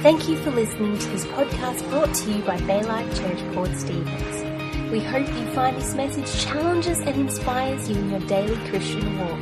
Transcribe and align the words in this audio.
Thank 0.00 0.28
you 0.28 0.36
for 0.36 0.52
listening 0.52 0.96
to 0.96 1.08
this 1.08 1.26
podcast 1.26 1.90
brought 1.90 2.14
to 2.14 2.32
you 2.32 2.40
by 2.44 2.56
Baylife 2.58 3.18
Church 3.18 3.40
Port 3.52 3.76
Stephens. 3.76 4.44
We 4.92 5.00
hope 5.00 5.26
you 5.26 5.44
find 5.48 5.76
this 5.76 5.96
message 5.96 6.44
challenges 6.44 7.00
and 7.00 7.20
inspires 7.20 7.90
you 7.90 7.96
in 7.96 8.10
your 8.10 8.20
daily 8.20 8.54
Christian 8.68 9.18
walk. 9.18 9.40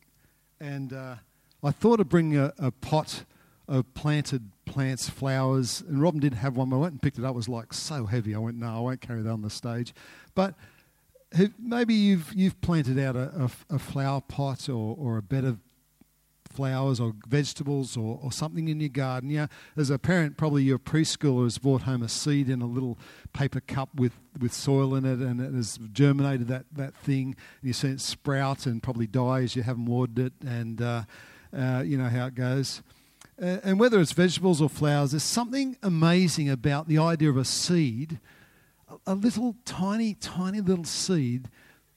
And 0.58 0.94
uh, 0.94 1.16
I 1.62 1.72
thought 1.72 2.00
of 2.00 2.08
bringing 2.08 2.38
a, 2.38 2.54
a 2.58 2.70
pot 2.70 3.24
of 3.68 3.92
planted 3.94 4.50
plants, 4.64 5.08
flowers, 5.08 5.82
and 5.88 6.00
Robin 6.00 6.20
didn't 6.20 6.38
have 6.38 6.56
one, 6.56 6.70
but 6.70 6.76
I 6.76 6.80
went 6.80 6.92
and 6.92 7.02
picked 7.02 7.18
it 7.18 7.24
up. 7.24 7.30
It 7.30 7.36
was 7.36 7.48
like 7.48 7.72
so 7.72 8.06
heavy. 8.06 8.34
I 8.34 8.38
went, 8.38 8.56
no, 8.58 8.68
I 8.68 8.80
won't 8.80 9.00
carry 9.00 9.22
that 9.22 9.30
on 9.30 9.42
the 9.42 9.50
stage. 9.50 9.94
But 10.34 10.54
maybe 11.58 11.94
you've, 11.94 12.32
you've 12.34 12.60
planted 12.60 12.98
out 12.98 13.16
a 13.16 13.50
a 13.70 13.78
flower 13.78 14.20
pot 14.20 14.68
or, 14.68 14.96
or 14.98 15.16
a 15.16 15.22
bed 15.22 15.44
of 15.44 15.58
flowers 16.56 16.98
or 16.98 17.12
vegetables 17.28 17.96
or, 17.96 18.18
or 18.22 18.32
something 18.32 18.68
in 18.68 18.80
your 18.80 18.88
garden. 18.88 19.30
Yeah, 19.30 19.46
as 19.76 19.90
a 19.90 19.98
parent, 19.98 20.36
probably 20.36 20.62
your 20.62 20.78
preschooler 20.78 21.44
has 21.44 21.58
brought 21.58 21.82
home 21.82 22.02
a 22.02 22.08
seed 22.08 22.48
in 22.48 22.62
a 22.62 22.66
little 22.66 22.98
paper 23.32 23.60
cup 23.60 23.94
with, 23.94 24.12
with 24.40 24.52
soil 24.52 24.94
in 24.94 25.04
it 25.04 25.18
and 25.18 25.40
it 25.40 25.52
has 25.52 25.78
germinated 25.92 26.48
that, 26.48 26.64
that 26.72 26.94
thing. 26.94 27.36
And 27.60 27.68
you 27.68 27.72
see 27.72 27.88
it 27.88 28.00
sprout 28.00 28.66
and 28.66 28.82
probably 28.82 29.06
die 29.06 29.42
as 29.42 29.54
you 29.54 29.62
haven't 29.62 29.86
watered 29.86 30.18
it, 30.18 30.32
and 30.46 30.80
uh, 30.80 31.02
uh, 31.56 31.82
you 31.84 31.98
know 31.98 32.08
how 32.08 32.26
it 32.26 32.34
goes. 32.34 32.82
And 33.38 33.78
whether 33.78 34.00
it's 34.00 34.12
vegetables 34.12 34.62
or 34.62 34.68
flowers, 34.68 35.10
there's 35.10 35.22
something 35.22 35.76
amazing 35.82 36.48
about 36.48 36.88
the 36.88 36.98
idea 36.98 37.28
of 37.28 37.36
a 37.36 37.44
seed, 37.44 38.18
a, 38.88 39.12
a 39.12 39.14
little 39.14 39.56
tiny, 39.64 40.14
tiny 40.14 40.60
little 40.60 40.84
seed 40.84 41.50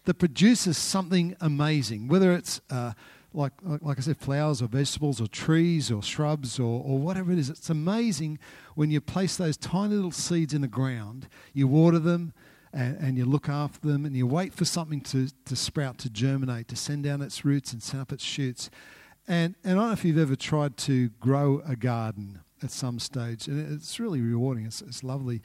that 0.03 0.15
produces 0.15 0.77
something 0.77 1.37
amazing, 1.39 2.07
whether 2.09 2.33
it's 2.33 2.59
uh, 2.69 2.91
like, 3.33 3.53
like, 3.61 3.81
like 3.81 3.97
I 3.97 4.01
said, 4.01 4.17
flowers 4.17 4.61
or 4.61 4.67
vegetables 4.67 5.21
or 5.21 5.27
trees 5.27 5.89
or 5.91 6.01
shrubs 6.01 6.59
or, 6.59 6.83
or 6.83 6.97
whatever 6.97 7.31
it 7.31 7.37
is. 7.37 7.49
It's 7.49 7.69
amazing 7.69 8.39
when 8.75 8.91
you 8.91 8.99
place 8.99 9.37
those 9.37 9.55
tiny 9.55 9.95
little 9.95 10.11
seeds 10.11 10.53
in 10.53 10.61
the 10.61 10.67
ground, 10.67 11.27
you 11.53 11.67
water 11.67 11.99
them 11.99 12.33
and, 12.73 12.97
and 12.97 13.17
you 13.17 13.25
look 13.25 13.47
after 13.47 13.87
them 13.87 14.03
and 14.03 14.15
you 14.15 14.27
wait 14.27 14.53
for 14.53 14.65
something 14.65 15.01
to, 15.01 15.29
to 15.45 15.55
sprout, 15.55 15.97
to 15.99 16.09
germinate, 16.09 16.67
to 16.67 16.75
send 16.75 17.03
down 17.03 17.21
its 17.21 17.45
roots 17.45 17.71
and 17.71 17.81
send 17.81 18.01
up 18.01 18.11
its 18.11 18.23
shoots. 18.23 18.69
And, 19.29 19.53
and 19.63 19.73
I 19.73 19.75
don't 19.75 19.87
know 19.89 19.93
if 19.93 20.03
you've 20.03 20.17
ever 20.17 20.35
tried 20.35 20.75
to 20.77 21.09
grow 21.19 21.61
a 21.63 21.75
garden 21.75 22.39
at 22.63 22.71
some 22.71 22.97
stage, 22.97 23.47
and 23.47 23.73
it's 23.73 23.99
really 23.99 24.21
rewarding. 24.21 24.65
It's, 24.65 24.81
it's 24.81 25.03
lovely. 25.03 25.43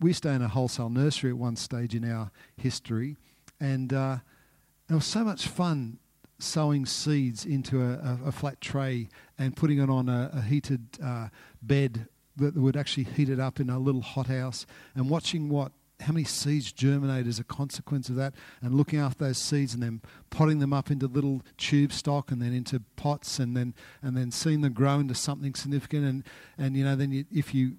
We 0.00 0.12
stay 0.12 0.32
in 0.32 0.42
a 0.42 0.48
wholesale 0.48 0.90
nursery 0.90 1.30
at 1.30 1.36
one 1.36 1.56
stage 1.56 1.96
in 1.96 2.08
our 2.08 2.30
history, 2.56 3.16
and 3.58 3.92
uh, 3.92 4.18
it 4.88 4.94
was 4.94 5.06
so 5.06 5.24
much 5.24 5.48
fun 5.48 5.98
sowing 6.38 6.86
seeds 6.86 7.44
into 7.44 7.82
a, 7.82 7.94
a, 7.94 8.28
a 8.28 8.32
flat 8.32 8.60
tray 8.60 9.08
and 9.38 9.56
putting 9.56 9.80
it 9.80 9.90
on 9.90 10.08
a, 10.08 10.30
a 10.32 10.42
heated 10.42 10.86
uh, 11.02 11.28
bed 11.62 12.06
that 12.36 12.54
would 12.54 12.76
actually 12.76 13.04
heat 13.04 13.28
it 13.28 13.40
up 13.40 13.58
in 13.58 13.70
a 13.70 13.78
little 13.78 14.02
hothouse 14.02 14.66
and 14.94 15.10
watching 15.10 15.48
what 15.48 15.72
how 16.00 16.12
many 16.12 16.24
seeds 16.24 16.72
germinate 16.72 17.26
as 17.26 17.38
a 17.38 17.44
consequence 17.44 18.08
of 18.08 18.16
that 18.16 18.34
and 18.60 18.74
looking 18.74 18.98
after 18.98 19.24
those 19.24 19.38
seeds 19.38 19.74
and 19.74 19.82
then 19.82 20.00
potting 20.30 20.58
them 20.58 20.72
up 20.72 20.90
into 20.90 21.06
little 21.06 21.42
tube 21.56 21.92
stock 21.92 22.30
and 22.30 22.42
then 22.42 22.52
into 22.52 22.80
pots 22.96 23.38
and 23.38 23.56
then 23.56 23.74
and 24.02 24.16
then 24.16 24.30
seeing 24.30 24.60
them 24.60 24.72
grow 24.72 24.98
into 24.98 25.14
something 25.14 25.54
significant 25.54 26.04
and 26.04 26.24
and 26.58 26.76
you 26.76 26.84
know 26.84 26.96
then 26.96 27.12
you, 27.12 27.24
if 27.32 27.54
you 27.54 27.76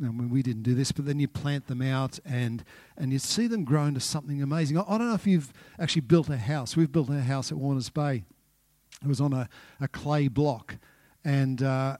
I 0.00 0.06
mean, 0.06 0.30
we 0.30 0.42
didn't 0.42 0.62
do 0.62 0.74
this, 0.74 0.90
but 0.90 1.04
then 1.04 1.20
you 1.20 1.28
plant 1.28 1.66
them 1.66 1.82
out 1.82 2.18
and, 2.24 2.64
and 2.96 3.12
you 3.12 3.18
see 3.18 3.46
them 3.46 3.64
grow 3.64 3.84
into 3.84 4.00
something 4.00 4.42
amazing. 4.42 4.78
I, 4.78 4.84
I 4.88 4.96
don't 4.96 5.08
know 5.08 5.14
if 5.14 5.26
you've 5.26 5.52
actually 5.78 6.00
built 6.00 6.30
a 6.30 6.38
house. 6.38 6.76
We've 6.76 6.90
built 6.90 7.10
a 7.10 7.20
house 7.20 7.52
at 7.52 7.58
Warners 7.58 7.90
Bay. 7.90 8.24
It 9.02 9.06
was 9.06 9.20
on 9.20 9.34
a, 9.34 9.50
a 9.82 9.88
clay 9.88 10.28
block, 10.28 10.76
and, 11.24 11.62
uh, 11.62 11.98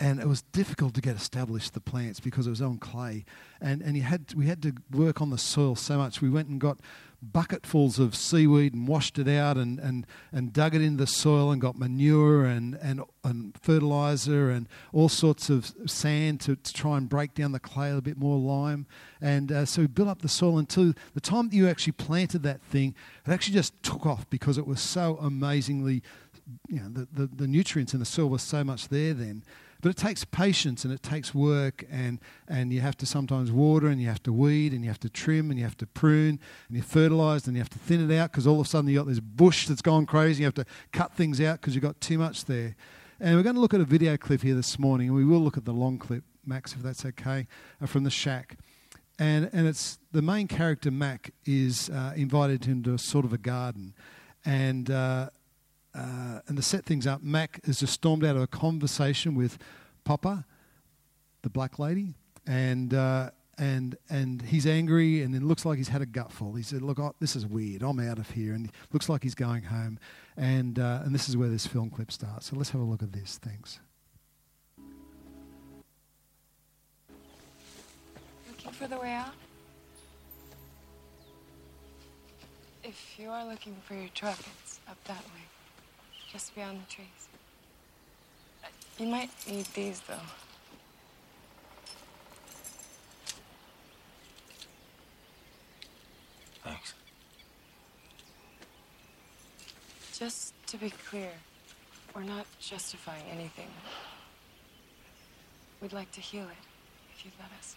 and 0.00 0.20
it 0.20 0.28
was 0.28 0.42
difficult 0.42 0.94
to 0.94 1.00
get 1.00 1.16
established, 1.16 1.74
the 1.74 1.80
plants, 1.80 2.20
because 2.20 2.46
it 2.46 2.50
was 2.50 2.62
on 2.62 2.78
clay. 2.78 3.24
And, 3.60 3.82
and 3.82 3.96
you 3.96 4.02
had 4.02 4.28
to, 4.28 4.36
we 4.36 4.46
had 4.46 4.62
to 4.62 4.72
work 4.92 5.20
on 5.20 5.30
the 5.30 5.38
soil 5.38 5.74
so 5.74 5.98
much. 5.98 6.22
We 6.22 6.30
went 6.30 6.48
and 6.48 6.60
got 6.60 6.78
bucketfuls 7.20 7.98
of 7.98 8.14
seaweed 8.14 8.74
and 8.74 8.86
washed 8.86 9.18
it 9.18 9.26
out 9.26 9.56
and, 9.56 9.80
and, 9.80 10.06
and 10.30 10.52
dug 10.52 10.74
it 10.74 10.82
into 10.82 10.98
the 10.98 11.06
soil 11.06 11.50
and 11.50 11.60
got 11.60 11.76
manure 11.76 12.44
and, 12.44 12.74
and, 12.76 13.02
and 13.24 13.58
fertilizer 13.60 14.50
and 14.50 14.68
all 14.92 15.08
sorts 15.08 15.50
of 15.50 15.74
sand 15.86 16.40
to, 16.42 16.54
to 16.54 16.72
try 16.72 16.96
and 16.96 17.08
break 17.08 17.34
down 17.34 17.50
the 17.50 17.58
clay 17.58 17.90
a 17.90 18.00
bit 18.00 18.16
more 18.16 18.38
lime. 18.38 18.86
And 19.20 19.50
uh, 19.50 19.64
so 19.66 19.82
we 19.82 19.88
built 19.88 20.08
up 20.08 20.22
the 20.22 20.28
soil 20.28 20.58
until 20.58 20.94
the 21.14 21.20
time 21.20 21.48
that 21.48 21.56
you 21.56 21.68
actually 21.68 21.94
planted 21.94 22.44
that 22.44 22.62
thing, 22.62 22.94
it 23.26 23.32
actually 23.32 23.54
just 23.54 23.82
took 23.82 24.06
off 24.06 24.30
because 24.30 24.56
it 24.58 24.66
was 24.66 24.80
so 24.80 25.18
amazingly, 25.20 26.02
you 26.68 26.78
know, 26.78 26.88
the, 26.88 27.08
the, 27.12 27.26
the 27.26 27.46
nutrients 27.48 27.94
in 27.94 27.98
the 27.98 28.06
soil 28.06 28.28
were 28.28 28.38
so 28.38 28.62
much 28.62 28.88
there 28.88 29.12
then. 29.12 29.42
But 29.80 29.90
it 29.90 29.96
takes 29.96 30.24
patience 30.24 30.84
and 30.84 30.92
it 30.92 31.02
takes 31.02 31.34
work, 31.34 31.84
and, 31.90 32.18
and 32.48 32.72
you 32.72 32.80
have 32.80 32.96
to 32.96 33.06
sometimes 33.06 33.52
water, 33.52 33.86
and 33.86 34.00
you 34.00 34.08
have 34.08 34.22
to 34.24 34.32
weed, 34.32 34.72
and 34.72 34.82
you 34.82 34.90
have 34.90 35.00
to 35.00 35.08
trim, 35.08 35.50
and 35.50 35.58
you 35.58 35.64
have 35.64 35.76
to 35.76 35.86
prune, 35.86 36.40
and 36.68 36.76
you 36.76 36.82
fertilise, 36.82 37.46
and 37.46 37.56
you 37.56 37.60
have 37.60 37.70
to 37.70 37.78
thin 37.78 38.10
it 38.10 38.16
out 38.16 38.32
because 38.32 38.46
all 38.46 38.60
of 38.60 38.66
a 38.66 38.68
sudden 38.68 38.90
you've 38.90 38.98
got 38.98 39.08
this 39.08 39.20
bush 39.20 39.68
that's 39.68 39.82
gone 39.82 40.04
crazy. 40.04 40.40
You 40.40 40.46
have 40.46 40.54
to 40.54 40.66
cut 40.92 41.12
things 41.12 41.40
out 41.40 41.60
because 41.60 41.74
you've 41.74 41.82
got 41.84 42.00
too 42.00 42.18
much 42.18 42.46
there. 42.46 42.74
And 43.20 43.36
we're 43.36 43.42
going 43.42 43.56
to 43.56 43.60
look 43.60 43.74
at 43.74 43.80
a 43.80 43.84
video 43.84 44.16
clip 44.16 44.42
here 44.42 44.54
this 44.54 44.78
morning, 44.78 45.08
and 45.08 45.16
we 45.16 45.24
will 45.24 45.40
look 45.40 45.56
at 45.56 45.64
the 45.64 45.72
long 45.72 45.98
clip, 45.98 46.24
Max, 46.44 46.72
if 46.72 46.82
that's 46.82 47.04
okay, 47.04 47.46
uh, 47.80 47.86
from 47.86 48.04
the 48.04 48.10
shack. 48.10 48.56
And, 49.18 49.50
and 49.52 49.66
it's 49.66 49.98
the 50.12 50.22
main 50.22 50.46
character, 50.46 50.90
Mac, 50.92 51.32
is 51.44 51.90
uh, 51.90 52.12
invited 52.14 52.68
into 52.68 52.96
sort 52.98 53.24
of 53.24 53.32
a 53.32 53.38
garden. 53.38 53.94
And 54.44 54.90
uh, 54.90 55.30
uh, 55.98 56.40
and 56.46 56.56
to 56.56 56.62
set 56.62 56.84
things 56.84 57.06
up, 57.06 57.22
Mac 57.22 57.64
has 57.66 57.80
just 57.80 57.92
stormed 57.92 58.24
out 58.24 58.36
of 58.36 58.42
a 58.42 58.46
conversation 58.46 59.34
with 59.34 59.58
Papa, 60.04 60.44
the 61.42 61.50
black 61.50 61.80
lady, 61.80 62.14
and 62.46 62.94
uh, 62.94 63.30
and 63.58 63.96
and 64.08 64.42
he's 64.42 64.64
angry, 64.64 65.22
and 65.22 65.34
it 65.34 65.42
looks 65.42 65.64
like 65.64 65.76
he's 65.76 65.88
had 65.88 66.00
a 66.00 66.06
gutful. 66.06 66.54
He 66.54 66.62
said, 66.62 66.82
"Look, 66.82 67.00
oh, 67.00 67.14
this 67.18 67.34
is 67.34 67.44
weird. 67.44 67.82
I'm 67.82 67.98
out 67.98 68.18
of 68.18 68.30
here," 68.30 68.54
and 68.54 68.66
it 68.66 68.72
looks 68.92 69.08
like 69.08 69.24
he's 69.24 69.34
going 69.34 69.64
home. 69.64 69.98
And 70.36 70.78
uh, 70.78 71.00
and 71.04 71.12
this 71.12 71.28
is 71.28 71.36
where 71.36 71.48
this 71.48 71.66
film 71.66 71.90
clip 71.90 72.12
starts. 72.12 72.46
So 72.46 72.56
let's 72.56 72.70
have 72.70 72.80
a 72.80 72.84
look 72.84 73.02
at 73.02 73.12
this. 73.12 73.40
Thanks. 73.42 73.80
Looking 78.48 78.70
for 78.70 78.86
the 78.86 78.98
way 78.98 79.14
out? 79.14 79.34
If 82.84 83.18
you 83.18 83.30
are 83.30 83.44
looking 83.44 83.74
for 83.84 83.94
your 83.94 84.08
truck, 84.14 84.38
it's 84.62 84.78
up 84.88 85.02
that 85.04 85.24
way. 85.34 85.57
Just 86.32 86.54
beyond 86.54 86.80
the 86.82 86.94
trees. 86.94 87.28
You 88.98 89.06
might 89.06 89.30
need 89.48 89.64
these, 89.66 90.00
though. 90.00 90.14
Thanks. 96.64 96.94
Just 100.18 100.52
to 100.66 100.76
be 100.76 100.90
clear, 100.90 101.30
we're 102.14 102.22
not 102.24 102.44
justifying 102.60 103.24
anything. 103.32 103.68
We'd 105.80 105.92
like 105.92 106.10
to 106.12 106.20
heal 106.20 106.44
it, 106.44 106.64
if 107.14 107.24
you'd 107.24 107.34
let 107.38 107.50
us. 107.58 107.76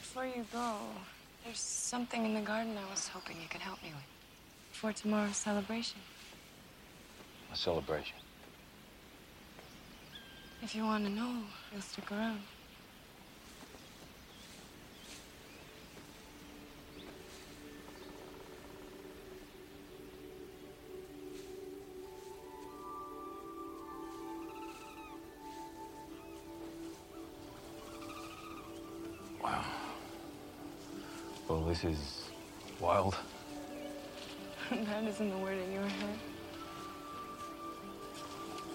Before 0.00 0.26
you 0.26 0.44
go, 0.52 0.78
there's 1.44 1.60
something 1.60 2.24
in 2.24 2.34
the 2.34 2.40
garden 2.40 2.76
I 2.78 2.90
was 2.90 3.08
hoping 3.08 3.36
you 3.40 3.48
could 3.48 3.60
help 3.60 3.82
me 3.82 3.90
with. 3.90 4.04
For 4.72 4.92
tomorrow's 4.92 5.36
celebration. 5.36 6.00
A 7.52 7.56
celebration. 7.56 8.16
If 10.62 10.74
you 10.74 10.84
want 10.84 11.04
to 11.04 11.10
know, 11.10 11.42
you'll 11.70 11.82
stick 11.82 12.10
around. 12.10 12.40
This 31.74 31.84
is 31.84 32.30
wild. 32.78 33.16
that 34.70 35.04
isn't 35.04 35.28
the 35.28 35.38
word 35.38 35.58
in 35.58 35.72
your 35.72 35.82
head. 35.82 36.18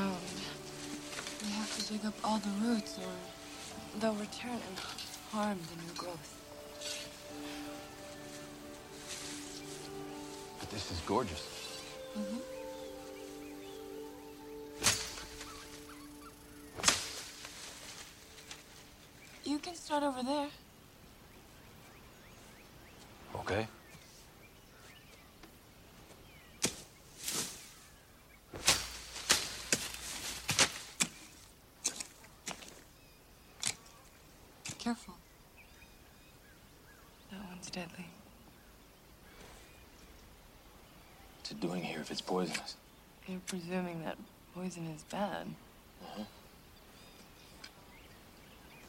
dig 1.91 2.07
up 2.07 2.15
all 2.23 2.39
the 2.39 2.51
roots 2.65 2.99
or 2.99 3.99
they'll 3.99 4.15
return 4.15 4.53
and 4.53 4.79
harm 5.33 5.59
the 5.59 5.83
new 5.83 5.93
growth. 5.99 6.37
But 10.61 10.71
this 10.71 10.93
is 10.93 11.01
gorgeous. 11.01 11.81
Mm-hmm. 12.17 12.39
You 19.45 19.59
can 19.59 19.75
start 19.75 20.05
over 20.05 20.23
there. 20.23 20.47
Okay. 23.35 23.67
Deadly. 37.73 38.07
What's 41.37 41.53
it 41.53 41.61
doing 41.61 41.85
here 41.85 42.01
if 42.01 42.11
it's 42.11 42.21
poisonous? 42.21 42.75
You're 43.29 43.39
presuming 43.47 44.03
that 44.03 44.19
poison 44.57 44.87
is 44.89 45.05
bad. 45.05 45.47
Uh-huh. 46.03 46.25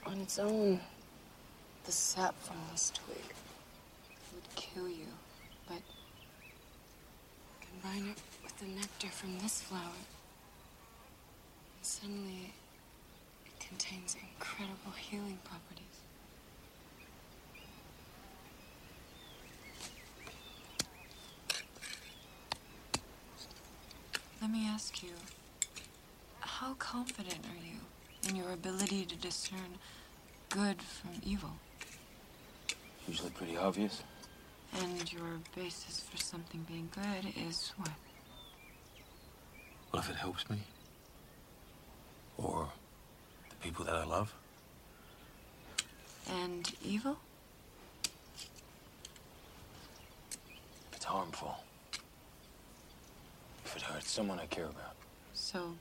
On 0.08 0.20
its 0.20 0.40
own, 0.40 0.80
the 1.86 1.92
sap 1.92 2.34
from 2.42 2.56
this 2.72 2.92
twig 2.96 3.24
would 4.34 4.56
kill 4.56 4.90
you, 4.90 5.06
but 5.68 5.82
combine 7.62 8.10
it 8.10 8.18
with 8.44 8.58
the 8.58 8.66
nectar 8.66 9.10
from 9.10 9.38
this 9.40 9.62
flower, 9.62 10.02
and 11.78 11.84
suddenly 11.84 12.52
it 13.46 13.60
contains 13.60 14.16
incredible 14.16 14.94
healing 14.98 15.38
properties. 15.44 15.86
Let 24.42 24.50
me 24.50 24.68
ask 24.68 25.04
you, 25.04 25.12
how 26.40 26.74
confident 26.74 27.46
are 27.46 27.64
you 27.64 27.78
in 28.28 28.36
your 28.36 28.52
ability 28.52 29.06
to 29.06 29.16
discern 29.16 29.78
good 30.50 30.82
from 30.82 31.12
evil? 31.24 31.52
Usually 33.08 33.30
pretty 33.30 33.56
obvious. 33.56 34.02
And 34.82 35.14
your 35.14 35.40
basis 35.56 36.00
for 36.00 36.18
something 36.18 36.66
being 36.68 36.90
good 36.96 37.34
is 37.48 37.72
what? 37.78 37.92
Well, 39.92 40.02
if 40.02 40.10
it 40.10 40.16
helps 40.16 40.50
me? 40.50 40.58
Or 42.38 42.68
the 43.50 43.56
people 43.58 43.86
that 43.86 43.94
I 43.94 44.06
love? 44.06 44.34
And 46.32 46.74
evil? 46.84 47.18
It's 50.94 51.06
harmful. 51.06 51.58
If 53.92 53.98
it 53.98 54.00
hurts 54.00 54.12
someone 54.12 54.40
I 54.40 54.46
care 54.46 54.66
about. 54.66 54.96
So, 55.34 55.76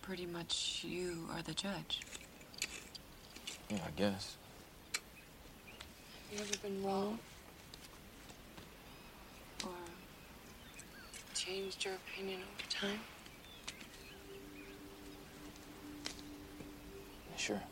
pretty 0.00 0.26
much 0.26 0.84
you 0.86 1.26
are 1.34 1.42
the 1.42 1.54
judge. 1.54 2.00
Yeah, 3.68 3.78
I 3.84 3.90
guess. 3.96 4.36
Have 4.92 5.02
you 6.32 6.44
ever 6.44 6.56
been 6.62 6.84
wrong? 6.84 7.18
Or 9.64 9.70
changed 11.34 11.84
your 11.84 11.94
opinion 11.94 12.40
over 12.40 12.70
time? 12.70 13.00
Sure. 17.36 17.62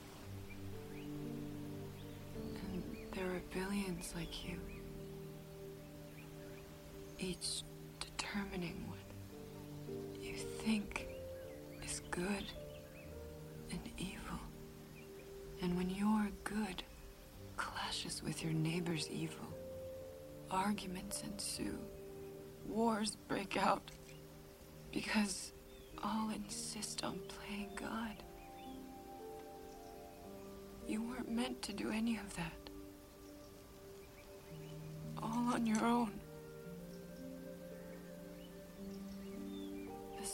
And 2.72 2.82
there 3.12 3.26
are 3.26 3.42
billions 3.52 4.12
like 4.16 4.44
you. 4.44 4.58
Each 7.20 7.62
determining 8.00 8.84
what 8.88 8.98
you 10.34 10.40
think 10.40 11.06
is 11.84 12.00
good 12.10 12.44
and 13.70 13.80
evil. 13.98 14.38
And 15.62 15.76
when 15.76 15.88
your 15.90 16.28
good 16.42 16.82
clashes 17.56 18.22
with 18.22 18.42
your 18.42 18.52
neighbor's 18.52 19.08
evil, 19.10 19.46
arguments 20.50 21.22
ensue, 21.22 21.78
wars 22.66 23.16
break 23.28 23.56
out, 23.56 23.90
because 24.90 25.52
all 26.02 26.30
insist 26.30 27.04
on 27.04 27.20
playing 27.28 27.70
God. 27.76 28.16
You 30.86 31.02
weren't 31.02 31.30
meant 31.30 31.62
to 31.62 31.72
do 31.72 31.90
any 31.90 32.16
of 32.16 32.34
that. 32.36 32.70
All 35.22 35.54
on 35.54 35.64
your 35.64 35.82
own. 35.84 36.10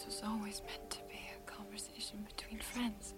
This 0.01 0.23
was 0.23 0.31
always 0.31 0.63
meant 0.67 0.91
to 0.93 0.99
be 1.11 1.21
a 1.37 1.51
conversation 1.51 2.27
between 2.35 2.59
friends. 2.61 3.13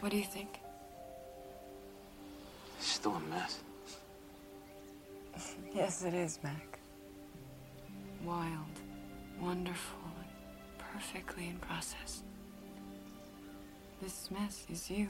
What 0.00 0.12
do 0.12 0.18
you 0.18 0.24
think? 0.24 0.60
It's 2.76 2.86
still 2.86 3.14
a 3.14 3.20
mess. 3.20 3.60
Yes, 5.74 6.04
it 6.04 6.12
is, 6.12 6.38
Mac. 6.42 6.78
Wild, 8.26 8.50
wonderful, 9.40 10.00
and 10.18 10.78
perfectly 10.78 11.48
in 11.48 11.56
process. 11.56 12.24
This 14.02 14.30
mess 14.30 14.66
is 14.70 14.90
you. 14.90 15.08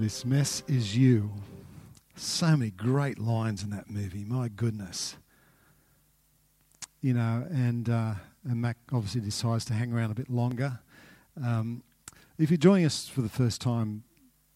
This 0.00 0.24
mess 0.24 0.62
is 0.66 0.96
you. 0.96 1.30
So 2.16 2.56
many 2.56 2.70
great 2.70 3.18
lines 3.18 3.62
in 3.62 3.68
that 3.68 3.90
movie. 3.90 4.24
My 4.24 4.48
goodness. 4.48 5.18
You 7.02 7.12
know, 7.12 7.46
and 7.50 7.86
uh, 7.86 8.14
and 8.48 8.62
Mac 8.62 8.78
obviously 8.94 9.20
decides 9.20 9.66
to 9.66 9.74
hang 9.74 9.92
around 9.92 10.10
a 10.10 10.14
bit 10.14 10.30
longer. 10.30 10.78
Um, 11.44 11.82
if 12.38 12.48
you're 12.48 12.56
joining 12.56 12.86
us 12.86 13.08
for 13.08 13.20
the 13.20 13.28
first 13.28 13.60
time 13.60 14.04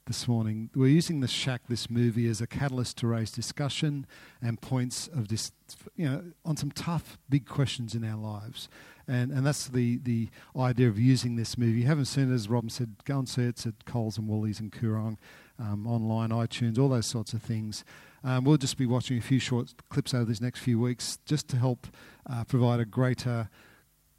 this 0.07 0.29
morning, 0.29 0.69
we're 0.75 0.87
using 0.87 1.21
the 1.21 1.29
Shack, 1.29 1.63
this 1.69 1.89
movie, 1.89 2.29
as 2.29 2.43
a 2.43 2.47
catalyst 2.47 2.99
to 2.99 3.07
raise 3.07 3.31
discussion 3.31 4.07
and 4.43 4.61
points 4.61 5.09
of 5.09 5.29
this, 5.29 5.51
you 5.97 6.07
know, 6.07 6.23
on 6.45 6.59
some 6.59 6.71
tough, 6.71 7.17
big 7.31 7.47
questions 7.47 7.95
in 7.95 8.05
our 8.05 8.19
lives. 8.19 8.69
And, 9.09 9.33
and 9.33 9.47
that's 9.47 9.69
the, 9.69 9.99
the 9.99 10.29
idea 10.57 10.89
of 10.89 10.99
using 10.99 11.37
this 11.37 11.57
movie. 11.57 11.73
If 11.73 11.79
you 11.79 11.87
haven't 11.87 12.05
seen 12.05 12.31
it, 12.31 12.35
as 12.35 12.49
Robin 12.49 12.69
said, 12.69 12.97
go 13.05 13.19
and 13.19 13.29
see 13.29 13.43
it. 13.43 13.49
It's 13.49 13.67
at 13.67 13.87
Coles 13.87 14.19
and 14.19 14.29
Woolies 14.29 14.61
and 14.61 14.71
Koorong, 14.71 15.17
um, 15.59 15.87
online, 15.87 16.31
iTunes, 16.31 16.79
all 16.79 16.91
those 16.91 17.07
sorts 17.07 17.33
of 17.33 17.43
things. 17.43 17.83
Um, 18.23 18.45
we'll 18.45 18.59
just 18.59 18.77
be 18.77 18.87
watching 18.87 19.17
a 19.17 19.23
few 19.23 19.39
short 19.39 19.73
clips 19.89 20.13
over 20.13 20.27
these 20.27 20.41
next 20.41 20.61
few 20.61 20.79
weeks 20.79 21.19
just 21.25 21.49
to 21.49 21.57
help 21.57 21.87
uh, 22.29 22.45
provide 22.45 22.81
a 22.81 22.85
greater 22.85 23.49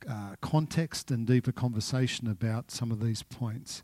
uh, 0.09 0.35
context 0.41 1.11
and 1.11 1.27
deeper 1.27 1.51
conversation 1.51 2.27
about 2.27 2.71
some 2.71 2.91
of 2.91 3.03
these 3.03 3.21
points. 3.21 3.83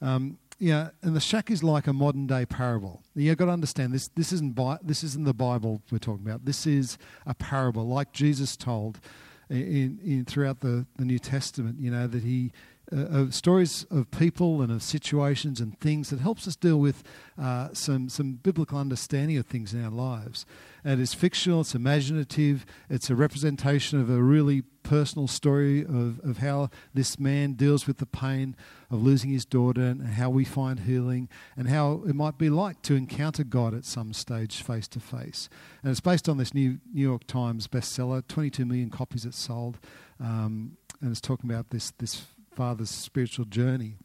Um, 0.00 0.38
yeah, 0.60 0.90
and 1.02 1.16
the 1.16 1.20
shack 1.20 1.50
is 1.50 1.64
like 1.64 1.86
a 1.86 1.92
modern 1.92 2.26
day 2.26 2.44
parable. 2.44 3.02
You've 3.14 3.38
got 3.38 3.46
to 3.46 3.50
understand 3.50 3.94
this. 3.94 4.08
This 4.08 4.30
isn't 4.30 4.54
Bi- 4.54 4.78
this 4.82 5.02
isn't 5.02 5.24
the 5.24 5.32
Bible 5.32 5.80
we're 5.90 5.98
talking 5.98 6.26
about. 6.26 6.44
This 6.44 6.66
is 6.66 6.98
a 7.24 7.34
parable, 7.34 7.88
like 7.88 8.12
Jesus 8.12 8.58
told 8.58 9.00
in, 9.48 9.98
in 10.04 10.26
throughout 10.26 10.60
the, 10.60 10.84
the 10.96 11.06
New 11.06 11.18
Testament. 11.18 11.80
You 11.80 11.90
know 11.90 12.06
that 12.06 12.22
he 12.22 12.52
uh, 12.94 13.30
stories 13.30 13.86
of 13.90 14.10
people 14.10 14.60
and 14.60 14.70
of 14.70 14.82
situations 14.82 15.60
and 15.60 15.78
things 15.80 16.10
that 16.10 16.20
helps 16.20 16.46
us 16.46 16.56
deal 16.56 16.78
with 16.78 17.04
uh, 17.40 17.68
some 17.72 18.10
some 18.10 18.34
biblical 18.34 18.78
understanding 18.78 19.38
of 19.38 19.46
things 19.46 19.72
in 19.72 19.82
our 19.82 19.90
lives. 19.90 20.44
And 20.84 21.00
it's 21.00 21.14
fictional, 21.14 21.60
it's 21.62 21.74
imaginative, 21.74 22.64
it's 22.88 23.10
a 23.10 23.14
representation 23.14 24.00
of 24.00 24.10
a 24.10 24.22
really 24.22 24.62
personal 24.82 25.28
story 25.28 25.82
of, 25.82 26.20
of 26.20 26.38
how 26.38 26.70
this 26.94 27.18
man 27.18 27.52
deals 27.52 27.86
with 27.86 27.98
the 27.98 28.06
pain 28.06 28.56
of 28.90 29.02
losing 29.02 29.30
his 29.30 29.44
daughter 29.44 29.82
and 29.82 30.06
how 30.14 30.30
we 30.30 30.44
find 30.44 30.80
healing 30.80 31.28
and 31.56 31.68
how 31.68 32.02
it 32.08 32.14
might 32.14 32.38
be 32.38 32.50
like 32.50 32.82
to 32.82 32.94
encounter 32.94 33.44
God 33.44 33.74
at 33.74 33.84
some 33.84 34.12
stage 34.12 34.62
face 34.62 34.88
to 34.88 35.00
face. 35.00 35.48
And 35.82 35.90
it's 35.90 36.00
based 36.00 36.28
on 36.28 36.38
this 36.38 36.54
new 36.54 36.78
New 36.92 37.02
York 37.02 37.26
Times 37.26 37.66
bestseller, 37.66 38.26
22 38.26 38.64
million 38.64 38.90
copies 38.90 39.24
it 39.24 39.34
sold, 39.34 39.78
um, 40.18 40.76
and 41.00 41.10
it's 41.10 41.20
talking 41.20 41.50
about 41.50 41.70
this 41.70 41.92
this 41.98 42.22
father's 42.54 42.90
spiritual 42.90 43.44
journey. 43.44 43.96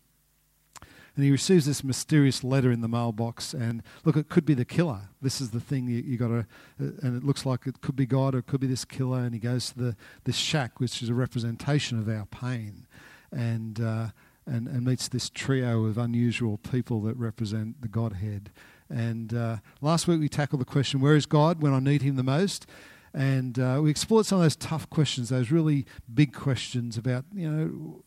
And 1.15 1.23
he 1.23 1.31
receives 1.31 1.65
this 1.65 1.83
mysterious 1.83 2.43
letter 2.43 2.71
in 2.71 2.81
the 2.81 2.89
mailbox, 2.89 3.53
and 3.53 3.81
look, 4.03 4.17
it 4.17 4.27
could 4.27 4.45
be 4.45 4.53
the 4.53 4.65
killer. 4.65 5.09
This 5.21 5.39
is 5.39 5.51
the 5.51 5.61
thing 5.61 5.87
you, 5.87 5.97
you 5.97 6.17
got 6.17 6.27
to, 6.27 6.39
uh, 6.39 6.91
and 7.01 7.15
it 7.15 7.23
looks 7.23 7.45
like 7.45 7.65
it 7.67 7.79
could 7.79 7.95
be 7.95 8.05
God 8.05 8.35
or 8.35 8.39
it 8.39 8.47
could 8.47 8.59
be 8.59 8.67
this 8.67 8.83
killer. 8.83 9.19
And 9.19 9.33
he 9.33 9.39
goes 9.39 9.71
to 9.71 9.77
the 9.77 9.95
this 10.25 10.35
shack, 10.35 10.79
which 10.79 11.01
is 11.01 11.09
a 11.09 11.13
representation 11.13 11.97
of 11.99 12.09
our 12.09 12.25
pain, 12.25 12.85
and 13.31 13.79
uh, 13.79 14.07
and 14.45 14.67
and 14.67 14.83
meets 14.83 15.07
this 15.07 15.29
trio 15.29 15.85
of 15.85 15.97
unusual 15.97 16.57
people 16.57 17.01
that 17.03 17.15
represent 17.15 17.81
the 17.81 17.87
Godhead. 17.87 18.51
And 18.89 19.33
uh, 19.33 19.57
last 19.81 20.07
week 20.07 20.19
we 20.19 20.27
tackled 20.27 20.61
the 20.61 20.65
question, 20.65 20.99
"Where 20.99 21.15
is 21.15 21.25
God 21.25 21.61
when 21.61 21.73
I 21.73 21.79
need 21.79 22.01
Him 22.01 22.17
the 22.17 22.23
most?" 22.23 22.67
And 23.15 23.57
uh, 23.59 23.79
we 23.81 23.91
explored 23.91 24.25
some 24.25 24.39
of 24.39 24.43
those 24.43 24.57
tough 24.57 24.89
questions, 24.89 25.29
those 25.29 25.49
really 25.49 25.85
big 26.13 26.33
questions 26.33 26.97
about, 26.97 27.23
you 27.33 27.49
know, 27.49 28.03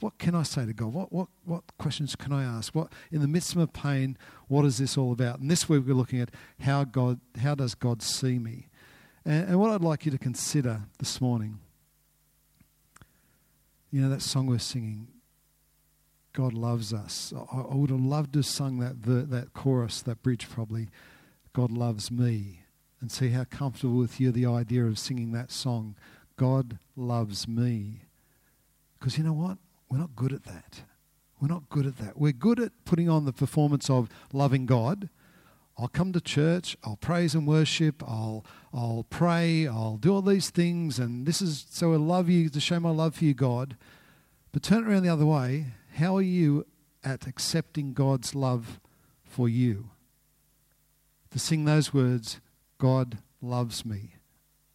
what 0.00 0.16
can 0.16 0.34
I 0.34 0.44
say 0.44 0.64
to 0.64 0.72
God? 0.72 0.94
What, 0.94 1.12
what, 1.12 1.28
what 1.44 1.62
questions 1.76 2.16
can 2.16 2.32
I 2.32 2.42
ask? 2.42 2.74
What 2.74 2.90
in 3.12 3.20
the 3.20 3.28
midst 3.28 3.54
of 3.54 3.72
pain, 3.74 4.16
what 4.46 4.64
is 4.64 4.78
this 4.78 4.96
all 4.96 5.12
about? 5.12 5.40
And 5.40 5.50
this 5.50 5.68
week 5.68 5.84
we're 5.86 5.92
looking 5.92 6.22
at 6.22 6.30
how 6.60 6.84
God, 6.84 7.20
how 7.38 7.54
does 7.54 7.74
God 7.74 8.00
see 8.00 8.38
me? 8.38 8.68
And, 9.26 9.50
and 9.50 9.60
what 9.60 9.72
I'd 9.72 9.82
like 9.82 10.06
you 10.06 10.10
to 10.12 10.18
consider 10.18 10.84
this 10.98 11.20
morning, 11.20 11.58
you 13.90 14.00
know, 14.00 14.08
that 14.08 14.22
song 14.22 14.46
we're 14.46 14.58
singing, 14.58 15.08
God 16.32 16.54
loves 16.54 16.94
us. 16.94 17.34
I, 17.36 17.58
I 17.58 17.74
would 17.74 17.90
have 17.90 18.00
loved 18.00 18.32
to 18.32 18.38
have 18.38 18.46
sung 18.46 18.78
that 18.78 19.02
that 19.02 19.52
chorus, 19.52 20.00
that 20.00 20.22
bridge 20.22 20.48
probably. 20.48 20.88
God 21.52 21.70
loves 21.70 22.10
me 22.10 22.62
and 23.00 23.10
see 23.10 23.30
how 23.30 23.44
comfortable 23.44 23.96
with 23.96 24.20
you 24.20 24.32
the 24.32 24.46
idea 24.46 24.84
of 24.84 24.98
singing 24.98 25.32
that 25.32 25.50
song, 25.50 25.94
God 26.36 26.78
loves 26.96 27.46
me. 27.46 28.02
Because 28.98 29.18
you 29.18 29.24
know 29.24 29.32
what? 29.32 29.58
We're 29.88 29.98
not 29.98 30.16
good 30.16 30.32
at 30.32 30.44
that. 30.44 30.82
We're 31.40 31.48
not 31.48 31.68
good 31.68 31.86
at 31.86 31.98
that. 31.98 32.18
We're 32.18 32.32
good 32.32 32.58
at 32.58 32.72
putting 32.84 33.08
on 33.08 33.24
the 33.24 33.32
performance 33.32 33.88
of 33.88 34.08
loving 34.32 34.66
God. 34.66 35.08
I'll 35.78 35.88
come 35.88 36.12
to 36.12 36.20
church, 36.20 36.76
I'll 36.82 36.96
praise 36.96 37.36
and 37.36 37.46
worship, 37.46 38.02
I'll, 38.02 38.44
I'll 38.74 39.06
pray, 39.08 39.68
I'll 39.68 39.96
do 39.96 40.12
all 40.12 40.22
these 40.22 40.50
things, 40.50 40.98
and 40.98 41.24
this 41.24 41.40
is 41.40 41.66
so 41.70 41.92
I 41.92 41.96
love 41.96 42.28
you 42.28 42.48
to 42.48 42.58
show 42.58 42.80
my 42.80 42.90
love 42.90 43.14
for 43.14 43.24
you, 43.24 43.32
God. 43.32 43.76
But 44.50 44.64
turn 44.64 44.84
it 44.84 44.90
around 44.90 45.04
the 45.04 45.08
other 45.08 45.26
way. 45.26 45.66
How 45.94 46.16
are 46.16 46.22
you 46.22 46.66
at 47.04 47.28
accepting 47.28 47.92
God's 47.92 48.34
love 48.34 48.80
for 49.24 49.48
you? 49.48 49.90
To 51.30 51.38
sing 51.38 51.64
those 51.64 51.94
words, 51.94 52.40
God 52.78 53.18
loves 53.42 53.84
me 53.84 54.14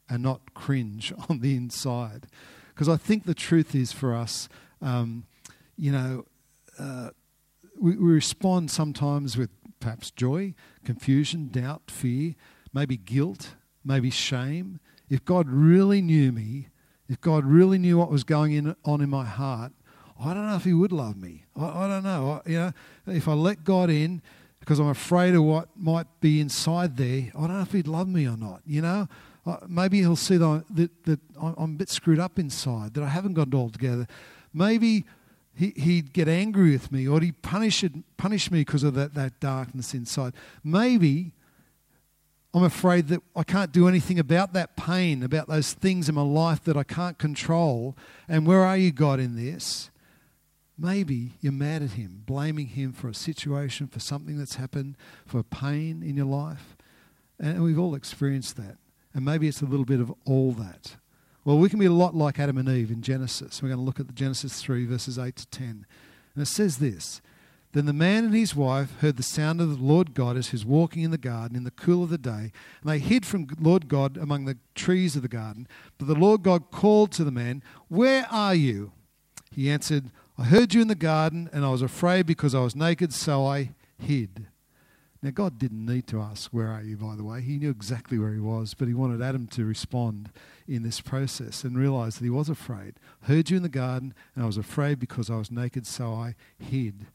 and 0.10 0.22
not 0.22 0.54
cringe 0.54 1.14
on 1.30 1.40
the 1.40 1.56
inside. 1.56 2.28
Because 2.70 2.90
I 2.90 2.98
think 2.98 3.26
the 3.26 3.34
truth 3.34 3.76
is 3.76 3.92
for 3.92 4.16
us, 4.16 4.50
um, 4.82 5.26
you 5.78 5.92
know, 5.92 6.26
uh, 6.78 7.10
we, 7.80 7.96
we 7.96 8.12
respond 8.14 8.72
sometimes 8.72 9.38
with 9.38 9.50
perhaps 9.80 10.12
joy, 10.12 10.54
confusion, 10.86 11.50
doubt, 11.50 11.84
fear, 11.90 12.36
maybe 12.74 12.98
guilt, 12.98 13.56
maybe 13.84 14.10
shame. 14.10 14.80
If 15.10 15.26
God 15.26 15.50
really 15.50 16.02
knew 16.02 16.32
me, 16.32 16.70
if 17.10 17.20
God 17.22 17.46
really 17.46 17.78
knew 17.78 17.98
what 17.98 18.10
was 18.10 18.24
going 18.24 18.54
in, 18.54 18.76
on 18.86 19.02
in 19.02 19.10
my 19.10 19.26
heart, 19.26 19.74
I 20.20 20.34
don't 20.34 20.48
know 20.48 20.56
if 20.56 20.64
He 20.64 20.74
would 20.74 20.92
love 20.92 21.18
me. 21.18 21.46
I, 21.56 21.86
I 21.86 21.88
don't 21.88 22.04
know. 22.04 22.42
I, 22.46 22.50
you 22.50 22.58
know, 22.58 22.74
if 23.08 23.28
I 23.28 23.34
let 23.34 23.64
God 23.64 23.90
in, 23.90 24.22
because 24.64 24.80
I'm 24.80 24.88
afraid 24.88 25.36
of 25.36 25.44
what 25.44 25.68
might 25.76 26.08
be 26.22 26.40
inside 26.40 26.96
there. 26.96 27.30
I 27.36 27.40
don't 27.42 27.50
know 27.50 27.62
if 27.62 27.74
he'd 27.74 27.86
love 27.86 28.08
me 28.08 28.26
or 28.26 28.38
not. 28.38 28.62
You 28.66 28.82
know, 28.82 29.10
uh, 29.46 29.58
maybe 29.68 30.00
he'll 30.00 30.16
see 30.16 30.38
that, 30.38 30.64
that, 30.70 31.04
that 31.04 31.20
I'm 31.38 31.74
a 31.74 31.76
bit 31.76 31.90
screwed 31.90 32.18
up 32.18 32.40
inside, 32.40 32.94
that 32.94 33.04
I 33.04 33.10
haven't 33.10 33.34
got 33.34 33.50
it 33.50 33.54
all 33.54 33.70
together. 33.70 34.08
Maybe 34.54 35.04
he, 35.54 35.74
he'd 35.76 36.14
get 36.14 36.30
angry 36.30 36.72
with 36.72 36.94
me 36.94 37.06
or 37.10 37.20
he'd 37.20 37.42
punish, 37.42 37.84
punish 38.16 38.52
me 38.52 38.62
because 38.62 38.84
of 38.84 38.94
that, 38.94 39.16
that 39.16 39.42
darkness 39.42 39.94
inside. 39.94 40.32
Maybe 40.64 41.34
I'm 42.54 42.64
afraid 42.64 43.10
that 43.10 43.22
I 43.36 43.44
can't 43.44 43.74
do 43.74 43.90
anything 43.90 44.18
about 44.18 44.54
that 44.54 44.78
pain, 44.78 45.24
about 45.24 45.50
those 45.50 45.74
things 45.74 46.08
in 46.08 46.16
my 46.16 46.22
life 46.22 46.64
that 46.64 46.78
I 46.78 46.84
can't 46.84 47.18
control. 47.18 47.98
And 48.30 48.48
where 48.48 48.64
are 48.64 48.78
you, 48.78 48.94
God, 48.94 49.20
in 49.20 49.36
this? 49.36 49.90
Maybe 50.78 51.34
you're 51.40 51.54
mad 51.54 51.84
at 51.84 51.92
him, 51.92 52.24
blaming 52.26 52.68
him 52.68 52.94
for 52.94 53.08
a 53.08 53.14
situation, 53.14 53.88
for 53.88 54.00
something 54.00 54.38
that's 54.38 54.56
happened, 54.56 54.98
for 55.26 55.44
pain 55.44 56.02
in 56.02 56.18
your 56.18 56.26
life. 56.26 56.76
And 57.40 57.64
we've 57.64 57.80
all 57.80 57.96
experienced 57.96 58.58
that. 58.58 58.78
And 59.14 59.24
maybe 59.24 59.48
it's 59.48 59.62
a 59.62 59.66
little 59.66 59.86
bit 59.86 60.00
of 60.00 60.14
all 60.26 60.52
that. 60.54 60.96
Well, 61.46 61.58
we 61.58 61.70
can 61.70 61.80
be 61.80 61.86
a 61.86 61.92
lot 61.92 62.16
like 62.16 62.40
Adam 62.40 62.58
and 62.58 62.70
Eve 62.70 62.90
in 62.90 63.02
Genesis. 63.02 63.62
We're 63.62 63.70
going 63.70 63.80
to 63.80 63.86
look 63.86 64.00
at 64.00 64.16
Genesis 64.16 64.62
3, 64.62 64.86
verses 64.86 65.20
8 65.20 65.36
to 65.36 65.48
10. 65.48 65.86
And 66.36 66.42
it 66.42 66.48
says 66.48 66.78
this 66.78 67.22
Then 67.74 67.86
the 67.86 67.94
man 67.94 68.26
and 68.26 68.34
his 68.34 68.56
wife 68.56 69.00
heard 69.02 69.18
the 69.18 69.24
sound 69.24 69.62
of 69.62 69.70
the 69.70 69.84
Lord 69.84 70.14
God 70.14 70.38
as 70.38 70.48
he 70.48 70.56
was 70.56 70.66
walking 70.66 71.04
in 71.04 71.12
the 71.12 71.18
garden 71.18 71.58
in 71.58 71.66
the 71.66 71.72
cool 71.72 72.04
of 72.04 72.10
the 72.10 72.18
day. 72.18 72.52
And 72.82 72.86
they 72.86 73.00
hid 73.00 73.26
from 73.26 73.48
Lord 73.60 73.88
God 73.88 74.18
among 74.18 74.46
the 74.46 74.58
trees 74.74 75.16
of 75.16 75.22
the 75.22 75.28
garden. 75.28 75.68
But 75.98 76.08
the 76.08 76.16
Lord 76.16 76.44
God 76.44 76.72
called 76.72 77.12
to 77.14 77.24
the 77.24 77.32
man, 77.32 77.62
Where 77.90 78.26
are 78.32 78.56
you? 78.56 78.94
He 79.52 79.70
answered, 79.70 80.12
I 80.38 80.46
heard 80.46 80.74
you 80.74 80.82
in 80.82 80.88
the 80.88 80.96
garden, 80.96 81.50
and 81.54 81.64
I 81.64 81.70
was 81.70 81.82
afraid 81.82 82.26
because 82.26 82.56
I 82.56 82.62
was 82.62 82.76
naked, 82.76 83.14
so 83.14 83.46
I 83.46 83.72
hid. 84.00 84.48
Now, 85.22 85.30
God 85.30 85.58
didn't 85.58 85.86
need 85.86 86.08
to 86.08 86.20
ask, 86.20 86.52
Where 86.52 86.68
are 86.68 86.82
you, 86.82 86.98
by 86.98 87.16
the 87.16 87.24
way? 87.24 87.42
He 87.42 87.58
knew 87.58 87.70
exactly 87.70 88.18
where 88.18 88.34
he 88.34 88.40
was, 88.40 88.74
but 88.74 88.88
he 88.88 88.94
wanted 88.94 89.22
Adam 89.22 89.48
to 89.48 89.64
respond 89.64 90.32
in 90.68 90.84
this 90.84 91.00
process 91.00 91.64
and 91.64 91.78
realize 91.78 92.16
that 92.16 92.26
he 92.26 92.30
was 92.30 92.50
afraid. 92.50 92.96
Heard 93.22 93.50
you 93.50 93.58
in 93.58 93.64
the 93.64 93.70
garden, 93.70 94.14
and 94.36 94.44
I 94.44 94.48
was 94.48 94.58
afraid 94.58 95.00
because 95.00 95.30
I 95.30 95.38
was 95.38 95.52
naked, 95.52 95.86
so 95.86 96.14
I 96.14 96.36
hid. 96.58 97.06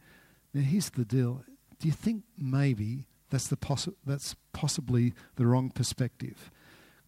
Now, 0.55 0.63
here's 0.63 0.91
the 0.91 1.05
deal. 1.05 1.45
Do 1.79 1.89
you 1.89 1.93
think 1.93 2.23
maybe 2.39 3.05
that's, 3.31 3.49
the 3.49 3.57
possi- 3.57 3.95
that's 4.07 4.37
possibly 4.53 5.13
the 5.37 5.47
wrong 5.47 5.71
perspective? 5.71 6.51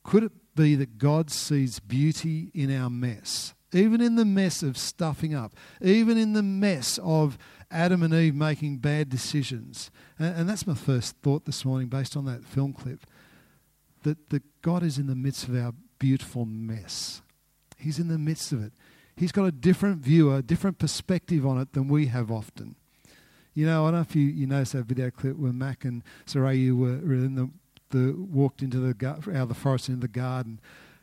Could 0.02 0.24
it 0.24 0.32
be 0.54 0.74
that 0.74 0.98
God 0.98 1.30
sees 1.30 1.78
beauty 1.78 2.50
in 2.52 2.74
our 2.74 2.90
mess? 2.90 3.54
Even 3.72 4.00
in 4.00 4.16
the 4.16 4.24
mess 4.24 4.62
of 4.62 4.76
stuffing 4.76 5.34
up, 5.34 5.54
even 5.80 6.18
in 6.18 6.32
the 6.32 6.42
mess 6.42 6.98
of 7.02 7.38
Adam 7.70 8.02
and 8.02 8.12
Eve 8.12 8.34
making 8.34 8.78
bad 8.78 9.08
decisions. 9.08 9.90
And, 10.18 10.36
and, 10.36 10.48
that's 10.48 10.66
my 10.66 10.74
first 10.74 11.16
thought 11.22 11.44
this 11.44 11.64
morning 11.64 11.88
based 11.88 12.16
on 12.16 12.24
that 12.24 12.44
film 12.44 12.72
clip 12.72 13.06
that, 14.02 14.30
that 14.30 14.42
God 14.62 14.82
is 14.82 14.98
in 14.98 15.06
the 15.06 15.14
midst 15.14 15.46
of 15.46 15.56
our 15.56 15.72
beautiful 15.98 16.44
mess. 16.44 17.22
He's 17.78 17.98
in 17.98 18.08
the 18.08 18.18
midst 18.18 18.52
of 18.52 18.62
it. 18.64 18.72
He's 19.16 19.32
got 19.32 19.44
a 19.44 19.52
different 19.52 19.98
view, 19.98 20.34
a 20.34 20.42
different 20.42 20.78
perspective 20.78 21.46
on 21.46 21.60
it 21.60 21.72
than 21.72 21.88
we 21.88 22.06
have 22.06 22.30
often. 22.30 22.74
You 23.54 23.66
know, 23.66 23.84
I 23.84 23.86
don't 23.88 23.94
know 23.94 24.00
if 24.00 24.16
you, 24.16 24.22
you 24.22 24.46
noticed 24.46 24.72
that 24.72 24.84
video 24.84 25.10
clip 25.10 25.36
where 25.36 25.52
Mac 25.52 25.84
and 25.84 26.02
Sarayu 26.26 26.76
were, 26.76 27.12
in 27.12 27.34
the, 27.34 27.50
the 27.90 28.14
walked 28.16 28.62
into 28.62 28.78
the 28.78 29.08
out 29.08 29.26
of 29.28 29.48
the 29.48 29.54
forest 29.54 29.88
into 29.88 30.00
the 30.00 30.08
garden, 30.08 30.60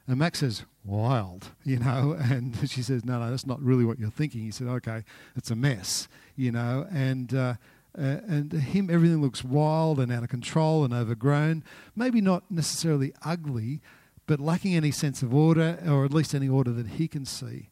and 0.07 0.17
Max 0.17 0.39
says, 0.39 0.63
wild, 0.85 1.51
you 1.63 1.77
know, 1.79 2.17
and 2.19 2.57
she 2.69 2.81
says, 2.81 3.03
no, 3.03 3.19
no, 3.19 3.29
that's 3.29 3.45
not 3.45 3.61
really 3.61 3.85
what 3.85 3.99
you're 3.99 4.09
thinking. 4.09 4.41
He 4.41 4.51
said, 4.51 4.67
okay, 4.67 5.03
it's 5.35 5.51
a 5.51 5.55
mess, 5.55 6.07
you 6.35 6.51
know, 6.51 6.87
and, 6.91 7.33
uh, 7.33 7.53
uh, 7.97 8.21
and 8.27 8.51
to 8.51 8.59
him, 8.59 8.89
everything 8.89 9.21
looks 9.21 9.43
wild 9.43 9.99
and 9.99 10.11
out 10.11 10.23
of 10.23 10.29
control 10.29 10.85
and 10.85 10.93
overgrown. 10.93 11.63
Maybe 11.95 12.21
not 12.21 12.49
necessarily 12.49 13.13
ugly, 13.25 13.81
but 14.27 14.39
lacking 14.39 14.75
any 14.75 14.91
sense 14.91 15.21
of 15.21 15.33
order, 15.33 15.79
or 15.87 16.05
at 16.05 16.13
least 16.13 16.35
any 16.35 16.47
order 16.47 16.71
that 16.71 16.87
he 16.87 17.07
can 17.07 17.25
see. 17.25 17.69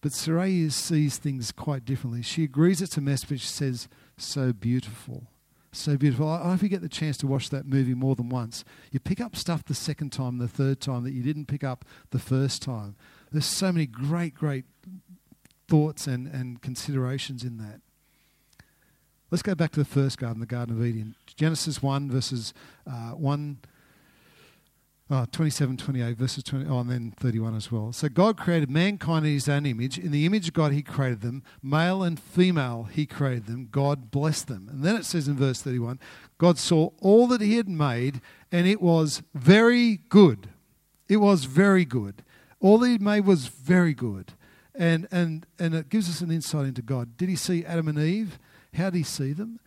But 0.00 0.12
Sarayu 0.12 0.70
sees 0.70 1.18
things 1.18 1.50
quite 1.52 1.84
differently. 1.84 2.22
She 2.22 2.44
agrees 2.44 2.80
it's 2.80 2.96
a 2.96 3.00
mess, 3.00 3.24
but 3.24 3.40
she 3.40 3.46
says, 3.46 3.88
so 4.16 4.52
beautiful 4.52 5.26
so 5.80 5.96
beautiful. 5.96 6.28
I, 6.28 6.54
if 6.54 6.62
you 6.62 6.68
get 6.68 6.82
the 6.82 6.88
chance 6.88 7.16
to 7.18 7.26
watch 7.26 7.50
that 7.50 7.66
movie 7.66 7.94
more 7.94 8.14
than 8.14 8.28
once, 8.28 8.64
you 8.90 9.00
pick 9.00 9.20
up 9.20 9.36
stuff 9.36 9.64
the 9.64 9.74
second 9.74 10.10
time, 10.10 10.38
the 10.38 10.48
third 10.48 10.80
time 10.80 11.04
that 11.04 11.12
you 11.12 11.22
didn't 11.22 11.46
pick 11.46 11.64
up 11.64 11.84
the 12.10 12.18
first 12.18 12.62
time. 12.62 12.96
There's 13.32 13.46
so 13.46 13.72
many 13.72 13.86
great, 13.86 14.34
great 14.34 14.64
thoughts 15.68 16.06
and, 16.06 16.26
and 16.26 16.62
considerations 16.62 17.44
in 17.44 17.58
that. 17.58 17.80
Let's 19.30 19.42
go 19.42 19.54
back 19.54 19.72
to 19.72 19.80
the 19.80 19.84
first 19.84 20.18
garden, 20.18 20.40
the 20.40 20.46
Garden 20.46 20.76
of 20.76 20.84
Eden. 20.84 21.16
Genesis 21.34 21.82
1, 21.82 22.10
verses 22.10 22.54
uh, 22.86 23.10
1 23.10 23.58
Oh, 25.08 25.24
27, 25.30 25.76
28, 25.76 26.16
verses 26.16 26.42
20, 26.42 26.66
oh, 26.68 26.80
and 26.80 26.90
then 26.90 27.14
31 27.16 27.54
as 27.54 27.70
well. 27.70 27.92
So 27.92 28.08
God 28.08 28.36
created 28.36 28.68
mankind 28.68 29.24
in 29.24 29.34
his 29.34 29.48
own 29.48 29.64
image. 29.64 29.98
In 29.98 30.10
the 30.10 30.26
image 30.26 30.48
of 30.48 30.54
God, 30.54 30.72
he 30.72 30.82
created 30.82 31.20
them. 31.20 31.44
Male 31.62 32.02
and 32.02 32.18
female, 32.18 32.88
he 32.90 33.06
created 33.06 33.46
them. 33.46 33.68
God 33.70 34.10
blessed 34.10 34.48
them. 34.48 34.68
And 34.68 34.82
then 34.82 34.96
it 34.96 35.04
says 35.04 35.28
in 35.28 35.36
verse 35.36 35.62
31 35.62 36.00
God 36.38 36.58
saw 36.58 36.90
all 37.00 37.28
that 37.28 37.40
he 37.40 37.56
had 37.56 37.68
made, 37.68 38.20
and 38.50 38.66
it 38.66 38.82
was 38.82 39.22
very 39.32 40.00
good. 40.08 40.48
It 41.08 41.18
was 41.18 41.44
very 41.44 41.84
good. 41.84 42.24
All 42.60 42.78
that 42.78 42.88
he 42.88 42.98
made 42.98 43.26
was 43.26 43.46
very 43.46 43.94
good. 43.94 44.32
And, 44.74 45.06
and, 45.12 45.46
and 45.56 45.72
it 45.72 45.88
gives 45.88 46.10
us 46.10 46.20
an 46.20 46.32
insight 46.32 46.66
into 46.66 46.82
God. 46.82 47.16
Did 47.16 47.28
he 47.28 47.36
see 47.36 47.64
Adam 47.64 47.86
and 47.86 47.98
Eve? 47.98 48.40
How 48.74 48.90
did 48.90 48.98
he 48.98 49.04
see 49.04 49.32
them? 49.32 49.60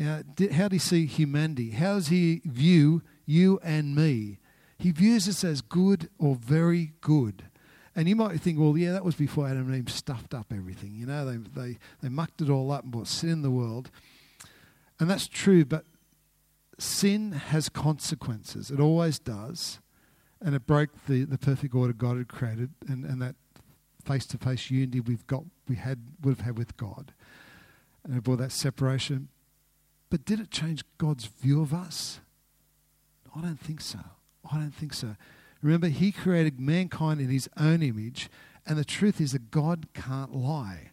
Uh, 0.00 0.22
did, 0.34 0.52
how 0.52 0.64
did 0.64 0.72
he 0.72 0.78
see 0.78 1.04
humanity? 1.04 1.72
How 1.72 1.96
does 1.96 2.08
he 2.08 2.40
view 2.46 3.02
you 3.26 3.60
and 3.62 3.94
me? 3.94 4.38
He 4.78 4.92
views 4.92 5.28
us 5.28 5.42
as 5.42 5.60
good 5.60 6.08
or 6.18 6.36
very 6.36 6.92
good. 7.00 7.44
And 7.96 8.08
you 8.08 8.14
might 8.14 8.40
think, 8.40 8.60
well, 8.60 8.78
yeah, 8.78 8.92
that 8.92 9.04
was 9.04 9.16
before 9.16 9.48
Adam 9.48 9.66
and 9.66 9.76
Eve 9.76 9.92
stuffed 9.92 10.32
up 10.32 10.52
everything. 10.52 10.94
You 10.94 11.06
know, 11.06 11.24
they, 11.24 11.36
they, 11.36 11.78
they 12.00 12.08
mucked 12.08 12.40
it 12.40 12.48
all 12.48 12.70
up 12.70 12.84
and 12.84 12.92
brought 12.92 13.08
sin 13.08 13.30
in 13.30 13.42
the 13.42 13.50
world. 13.50 13.90
And 15.00 15.10
that's 15.10 15.26
true, 15.26 15.64
but 15.64 15.84
sin 16.78 17.32
has 17.32 17.68
consequences. 17.68 18.70
It 18.70 18.78
always 18.78 19.18
does. 19.18 19.80
And 20.40 20.54
it 20.54 20.66
broke 20.66 20.90
the, 21.08 21.24
the 21.24 21.38
perfect 21.38 21.74
order 21.74 21.92
God 21.92 22.18
had 22.18 22.28
created 22.28 22.70
and, 22.86 23.04
and 23.04 23.20
that 23.20 23.34
face 24.04 24.26
to 24.26 24.38
face 24.38 24.70
unity 24.70 25.00
we've 25.00 25.26
got 25.26 25.42
we 25.68 25.74
had 25.74 25.98
would 26.22 26.36
have 26.36 26.46
had 26.46 26.56
with 26.56 26.76
God. 26.76 27.12
And 28.04 28.16
it 28.16 28.22
brought 28.22 28.38
that 28.38 28.52
separation. 28.52 29.28
But 30.08 30.24
did 30.24 30.38
it 30.38 30.52
change 30.52 30.84
God's 30.96 31.24
view 31.26 31.60
of 31.60 31.74
us? 31.74 32.20
I 33.36 33.40
don't 33.40 33.60
think 33.60 33.80
so. 33.80 33.98
I 34.52 34.56
don't 34.56 34.74
think 34.74 34.94
so. 34.94 35.16
Remember, 35.62 35.88
He 35.88 36.12
created 36.12 36.60
mankind 36.60 37.20
in 37.20 37.28
His 37.28 37.48
own 37.56 37.82
image, 37.82 38.28
and 38.66 38.78
the 38.78 38.84
truth 38.84 39.20
is 39.20 39.32
that 39.32 39.50
God 39.50 39.86
can't 39.94 40.34
lie. 40.34 40.90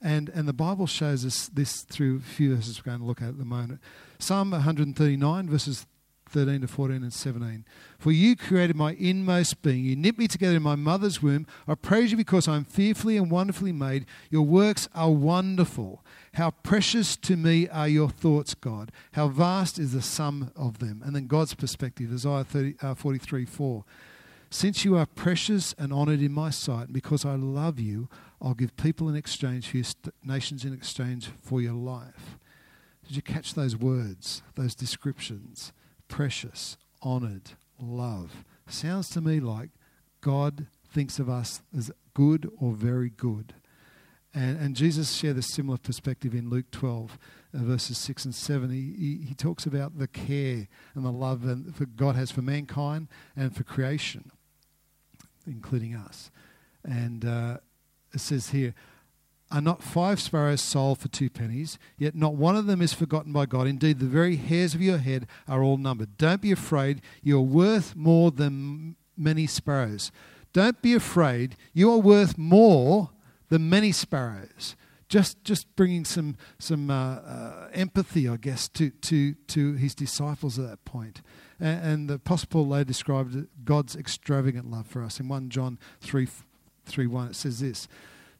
And, 0.00 0.28
and 0.28 0.46
the 0.46 0.52
Bible 0.52 0.86
shows 0.86 1.24
us 1.24 1.48
this 1.48 1.82
through 1.82 2.18
a 2.18 2.20
few 2.20 2.54
verses 2.54 2.78
we're 2.78 2.90
going 2.90 3.00
to 3.00 3.06
look 3.06 3.20
at 3.20 3.28
at 3.28 3.38
the 3.38 3.44
moment. 3.44 3.80
Psalm 4.18 4.52
139, 4.52 5.48
verses 5.48 5.86
13 6.28 6.60
to 6.60 6.68
14 6.68 6.96
and 7.02 7.12
17. 7.12 7.64
For 7.98 8.12
you 8.12 8.36
created 8.36 8.76
my 8.76 8.92
inmost 8.92 9.62
being. 9.62 9.84
You 9.84 9.96
knit 9.96 10.18
me 10.18 10.28
together 10.28 10.56
in 10.56 10.62
my 10.62 10.76
mother's 10.76 11.22
womb. 11.22 11.46
I 11.66 11.74
praise 11.74 12.10
you 12.10 12.16
because 12.16 12.46
I 12.46 12.56
am 12.56 12.64
fearfully 12.64 13.16
and 13.16 13.30
wonderfully 13.30 13.72
made. 13.72 14.06
Your 14.30 14.42
works 14.42 14.88
are 14.94 15.10
wonderful. 15.10 16.04
How 16.34 16.50
precious 16.50 17.16
to 17.16 17.36
me 17.36 17.68
are 17.68 17.88
your 17.88 18.10
thoughts, 18.10 18.54
God. 18.54 18.92
How 19.12 19.28
vast 19.28 19.78
is 19.78 19.92
the 19.92 20.02
sum 20.02 20.52
of 20.54 20.78
them. 20.78 21.02
And 21.04 21.16
then 21.16 21.26
God's 21.26 21.54
perspective, 21.54 22.12
Isaiah 22.12 22.44
30, 22.44 22.74
uh, 22.82 22.94
43 22.94 23.44
4. 23.44 23.84
Since 24.50 24.84
you 24.84 24.96
are 24.96 25.06
precious 25.06 25.74
and 25.78 25.92
honoured 25.92 26.22
in 26.22 26.32
my 26.32 26.50
sight, 26.50 26.84
and 26.84 26.94
because 26.94 27.24
I 27.24 27.34
love 27.34 27.78
you, 27.78 28.08
I'll 28.40 28.54
give 28.54 28.76
people 28.76 29.08
in 29.08 29.16
exchange 29.16 29.68
for 29.68 29.76
your 29.76 29.84
st- 29.84 30.14
nations 30.24 30.64
in 30.64 30.72
exchange 30.72 31.28
for 31.42 31.60
your 31.60 31.74
life. 31.74 32.38
Did 33.06 33.16
you 33.16 33.22
catch 33.22 33.54
those 33.54 33.76
words, 33.76 34.42
those 34.54 34.74
descriptions? 34.74 35.72
Precious, 36.08 36.76
honoured, 37.02 37.50
love. 37.80 38.44
Sounds 38.66 39.08
to 39.10 39.20
me 39.20 39.40
like 39.40 39.70
God 40.20 40.66
thinks 40.90 41.18
of 41.18 41.28
us 41.28 41.62
as 41.76 41.90
good 42.14 42.50
or 42.58 42.72
very 42.72 43.10
good. 43.10 43.54
And, 44.34 44.58
and 44.58 44.76
Jesus 44.76 45.12
shared 45.12 45.38
a 45.38 45.42
similar 45.42 45.78
perspective 45.78 46.34
in 46.34 46.50
Luke 46.50 46.70
12, 46.70 47.18
uh, 47.54 47.58
verses 47.58 47.98
6 47.98 48.26
and 48.26 48.34
7. 48.34 48.70
He, 48.70 48.76
he, 48.76 49.26
he, 49.28 49.34
talks 49.34 49.64
about 49.64 49.98
the 49.98 50.06
care 50.06 50.68
and 50.94 51.04
the 51.04 51.12
love 51.12 51.42
that 51.42 51.96
God 51.96 52.14
has 52.14 52.30
for 52.30 52.42
mankind 52.42 53.08
and 53.34 53.56
for 53.56 53.64
creation, 53.64 54.30
including 55.46 55.94
us. 55.94 56.30
And 56.84 57.24
uh, 57.24 57.58
it 58.12 58.20
says 58.20 58.50
here, 58.50 58.74
are 59.50 59.60
not 59.60 59.82
five 59.82 60.20
sparrows 60.20 60.60
sold 60.60 60.98
for 60.98 61.08
two 61.08 61.30
pennies? 61.30 61.78
Yet 61.96 62.14
not 62.14 62.34
one 62.34 62.56
of 62.56 62.66
them 62.66 62.82
is 62.82 62.92
forgotten 62.92 63.32
by 63.32 63.46
God. 63.46 63.66
Indeed, 63.66 63.98
the 63.98 64.06
very 64.06 64.36
hairs 64.36 64.74
of 64.74 64.82
your 64.82 64.98
head 64.98 65.26
are 65.46 65.62
all 65.62 65.76
numbered. 65.76 66.18
Don't 66.18 66.42
be 66.42 66.52
afraid. 66.52 67.00
You 67.22 67.38
are 67.38 67.42
worth 67.42 67.96
more 67.96 68.30
than 68.30 68.96
many 69.16 69.46
sparrows. 69.46 70.12
Don't 70.52 70.80
be 70.82 70.94
afraid. 70.94 71.56
You 71.72 71.90
are 71.92 71.98
worth 71.98 72.36
more 72.36 73.10
than 73.48 73.68
many 73.70 73.92
sparrows. 73.92 74.76
Just, 75.08 75.42
just 75.42 75.74
bringing 75.74 76.04
some, 76.04 76.36
some 76.58 76.90
uh, 76.90 77.14
uh, 77.16 77.68
empathy, 77.72 78.28
I 78.28 78.36
guess, 78.36 78.68
to, 78.70 78.90
to, 78.90 79.32
to 79.34 79.74
his 79.74 79.94
disciples 79.94 80.58
at 80.58 80.68
that 80.68 80.84
point. 80.84 81.22
And, 81.58 81.84
and 81.84 82.10
the 82.10 82.14
Apostle 82.14 82.48
Paul 82.50 82.68
later 82.68 82.84
described 82.84 83.46
God's 83.64 83.96
extravagant 83.96 84.70
love 84.70 84.86
for 84.86 85.02
us. 85.02 85.18
In 85.18 85.28
1 85.28 85.48
John 85.48 85.78
3, 86.02 86.28
3 86.84 87.06
1, 87.06 87.28
it 87.28 87.36
says 87.36 87.60
this 87.60 87.88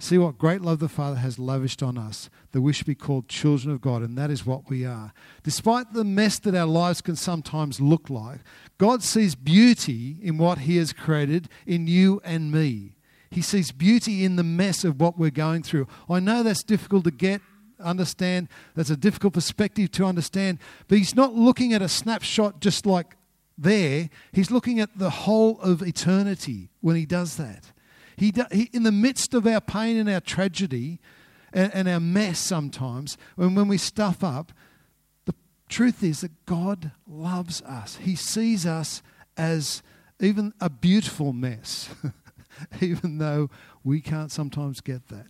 See 0.01 0.17
what 0.17 0.39
great 0.39 0.61
love 0.61 0.79
the 0.79 0.89
Father 0.89 1.17
has 1.17 1.41
lavished 1.41 1.83
on 1.83 1.99
us, 1.99 2.31
that 2.53 2.61
we 2.61 2.73
should 2.73 2.87
be 2.87 2.95
called 2.95 3.29
children 3.29 3.75
of 3.75 3.81
God, 3.81 4.03
and 4.03 4.17
that 4.17 4.31
is 4.31 4.47
what 4.47 4.71
we 4.71 4.87
are. 4.87 5.13
Despite 5.43 5.93
the 5.93 6.05
mess 6.05 6.39
that 6.39 6.55
our 6.55 6.67
lives 6.67 7.01
can 7.01 7.17
sometimes 7.17 7.81
look 7.81 8.09
like, 8.09 8.39
God 8.79 9.03
sees 9.03 9.35
beauty 9.35 10.19
in 10.23 10.39
what 10.39 10.59
He 10.59 10.77
has 10.77 10.93
created 10.93 11.49
in 11.67 11.89
you 11.89 12.21
and 12.23 12.53
me. 12.53 12.95
He 13.31 13.43
sees 13.43 13.73
beauty 13.73 14.25
in 14.25 14.37
the 14.37 14.45
mess 14.45 14.85
of 14.85 15.01
what 15.01 15.19
we're 15.19 15.31
going 15.31 15.65
through. 15.65 15.89
I 16.09 16.21
know 16.21 16.45
that's 16.45 16.63
difficult 16.63 17.03
to 17.05 17.11
get, 17.11 17.41
understand, 17.81 18.49
that's 18.77 18.91
a 18.91 18.97
difficult 18.97 19.35
perspective 19.35 19.91
to 19.93 20.05
understand, 20.05 20.61
but 20.87 20.99
He's 20.99 21.17
not 21.17 21.35
looking 21.35 21.73
at 21.73 21.83
a 21.83 21.89
snapshot 21.89 22.61
just 22.61 22.87
like 22.87 23.17
there, 23.59 24.11
He's 24.31 24.53
looking 24.53 24.79
at 24.79 24.97
the 24.97 25.11
whole 25.11 25.61
of 25.61 25.83
eternity 25.83 26.71
when 26.83 26.95
He 26.95 27.05
does 27.05 27.37
that. 27.37 27.73
He, 28.19 28.33
he, 28.51 28.69
in 28.73 28.83
the 28.83 28.93
midst 28.93 29.33
of 29.33 29.47
our 29.47 29.61
pain 29.61 29.97
and 29.97 30.11
our 30.11 30.21
tragedy 30.21 31.01
and, 31.53 31.73
and 31.73 31.89
our 31.89 32.01
mess 32.01 32.41
sometimes, 32.41 33.17
when, 33.37 33.55
when 33.55 33.69
we 33.69 33.79
stuff 33.79 34.25
up, 34.25 34.53
the 35.25 35.35
truth 35.69 36.03
is 36.03 36.23
that 36.23 36.45
God 36.45 36.91
loves 37.07 37.63
us. 37.63 37.97
He 37.97 38.17
sees 38.17 38.67
us 38.67 39.03
as 39.37 39.83
even 40.21 40.53
a 40.61 40.69
beautiful 40.69 41.33
mess, 41.33 41.91
even 42.81 43.19
though 43.19 43.51
we 43.85 44.01
can't 44.01 44.33
sometimes 44.33 44.81
get 44.81 45.07
that. 45.09 45.27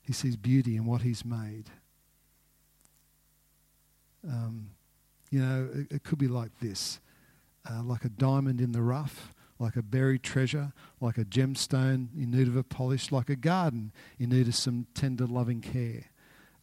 He 0.00 0.14
sees 0.14 0.36
beauty 0.36 0.76
in 0.76 0.86
what 0.86 1.02
He's 1.02 1.24
made. 1.24 1.70
Um, 4.26 4.70
you 5.30 5.40
know, 5.40 5.68
it, 5.74 5.96
it, 5.96 6.02
could 6.02 6.18
be 6.18 6.28
like 6.28 6.58
this 6.60 6.98
uh, 7.70 7.82
like 7.82 8.06
a 8.06 8.08
diamond 8.08 8.58
in 8.58 8.72
the 8.72 8.80
rough 8.80 9.33
like 9.58 9.76
a 9.76 9.82
buried 9.82 10.22
treasure, 10.22 10.72
like 11.00 11.18
a 11.18 11.24
gemstone 11.24 12.08
in 12.16 12.30
need 12.30 12.48
of 12.48 12.56
a 12.56 12.62
polish, 12.62 13.12
like 13.12 13.28
a 13.28 13.36
garden 13.36 13.92
in 14.18 14.30
need 14.30 14.48
of 14.48 14.54
some 14.54 14.86
tender, 14.94 15.26
loving 15.26 15.60
care. 15.60 16.06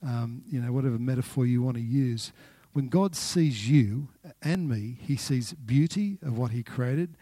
Um, 0.04 0.44
you 0.48 0.60
know, 0.60 0.72
whatever 0.72 0.98
metaphor 0.98 1.46
you 1.46 1.62
want 1.62 1.78
to 1.78 1.84
use. 1.84 2.34
When 2.74 2.90
God 2.90 3.16
sees 3.16 3.70
you 3.70 4.10
and 4.42 4.68
me, 4.68 4.98
He 5.02 5.16
sees 5.16 5.54
beauty 5.54 6.18
of 6.22 6.38
what 6.38 6.52
He 6.52 6.64
created 6.64 7.16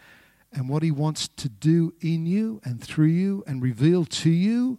and 0.52 0.68
what 0.68 0.82
He 0.82 0.90
wants 0.90 1.28
to 1.28 1.48
do 1.48 1.92
in 2.00 2.24
you 2.24 2.60
and 2.64 2.82
through 2.82 3.06
you 3.06 3.44
and 3.46 3.62
reveal 3.62 4.04
to 4.06 4.30
you 4.30 4.78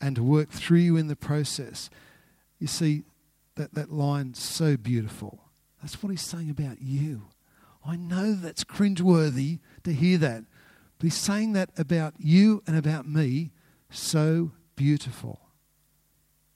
and 0.00 0.14
to 0.16 0.22
work 0.22 0.50
through 0.50 0.78
you 0.78 0.96
in 0.96 1.06
the 1.06 1.16
process. 1.16 1.88
You 2.58 2.66
see, 2.66 3.04
that, 3.56 3.74
that 3.74 3.90
line 3.90 4.34
so 4.34 4.76
beautiful. 4.76 5.40
That's 5.80 6.02
what 6.02 6.10
He's 6.10 6.22
saying 6.22 6.50
about 6.50 6.82
you. 6.82 7.28
I 7.86 7.96
know 7.96 8.34
that's 8.34 8.64
cringeworthy 8.64 9.60
to 9.84 9.92
hear 9.92 10.18
that. 10.18 10.44
But 10.98 11.04
he's 11.04 11.14
saying 11.14 11.52
that 11.52 11.70
about 11.78 12.14
you 12.18 12.62
and 12.66 12.76
about 12.76 13.08
me 13.08 13.52
so 13.90 14.52
beautiful. 14.76 15.40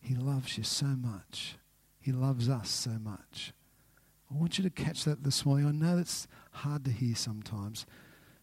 He 0.00 0.14
loves 0.14 0.58
you 0.58 0.64
so 0.64 0.86
much. 0.86 1.56
He 2.00 2.12
loves 2.12 2.48
us 2.48 2.68
so 2.68 2.90
much. 2.90 3.52
I 4.30 4.38
want 4.38 4.58
you 4.58 4.64
to 4.64 4.70
catch 4.70 5.04
that 5.04 5.22
this 5.22 5.46
morning. 5.46 5.66
I 5.66 5.72
know 5.72 5.96
that's 5.96 6.26
hard 6.50 6.84
to 6.86 6.90
hear 6.90 7.14
sometimes. 7.14 7.86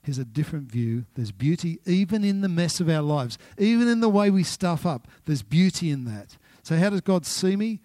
Here's 0.02 0.18
a 0.18 0.26
different 0.26 0.72
view. 0.72 1.06
There's 1.16 1.32
beauty 1.32 1.80
even 1.86 2.24
in 2.24 2.42
the 2.42 2.50
mess 2.50 2.80
of 2.80 2.90
our 2.90 3.02
lives, 3.02 3.38
even 3.58 3.88
in 3.88 4.00
the 4.00 4.10
way 4.10 4.30
we 4.30 4.44
stuff 4.44 4.86
up. 4.86 5.08
There's 5.26 5.44
beauty 5.44 5.90
in 5.90 6.06
that. 6.06 6.38
So, 6.64 6.78
how 6.78 6.90
does 6.90 7.02
God 7.02 7.26
see 7.26 7.56
me? 7.56 7.82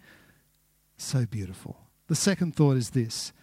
So 0.97 1.25
beautiful. 1.25 1.77
The 2.07 2.15
second 2.15 2.55
thought 2.55 2.77
is 2.77 2.91
this 2.91 3.33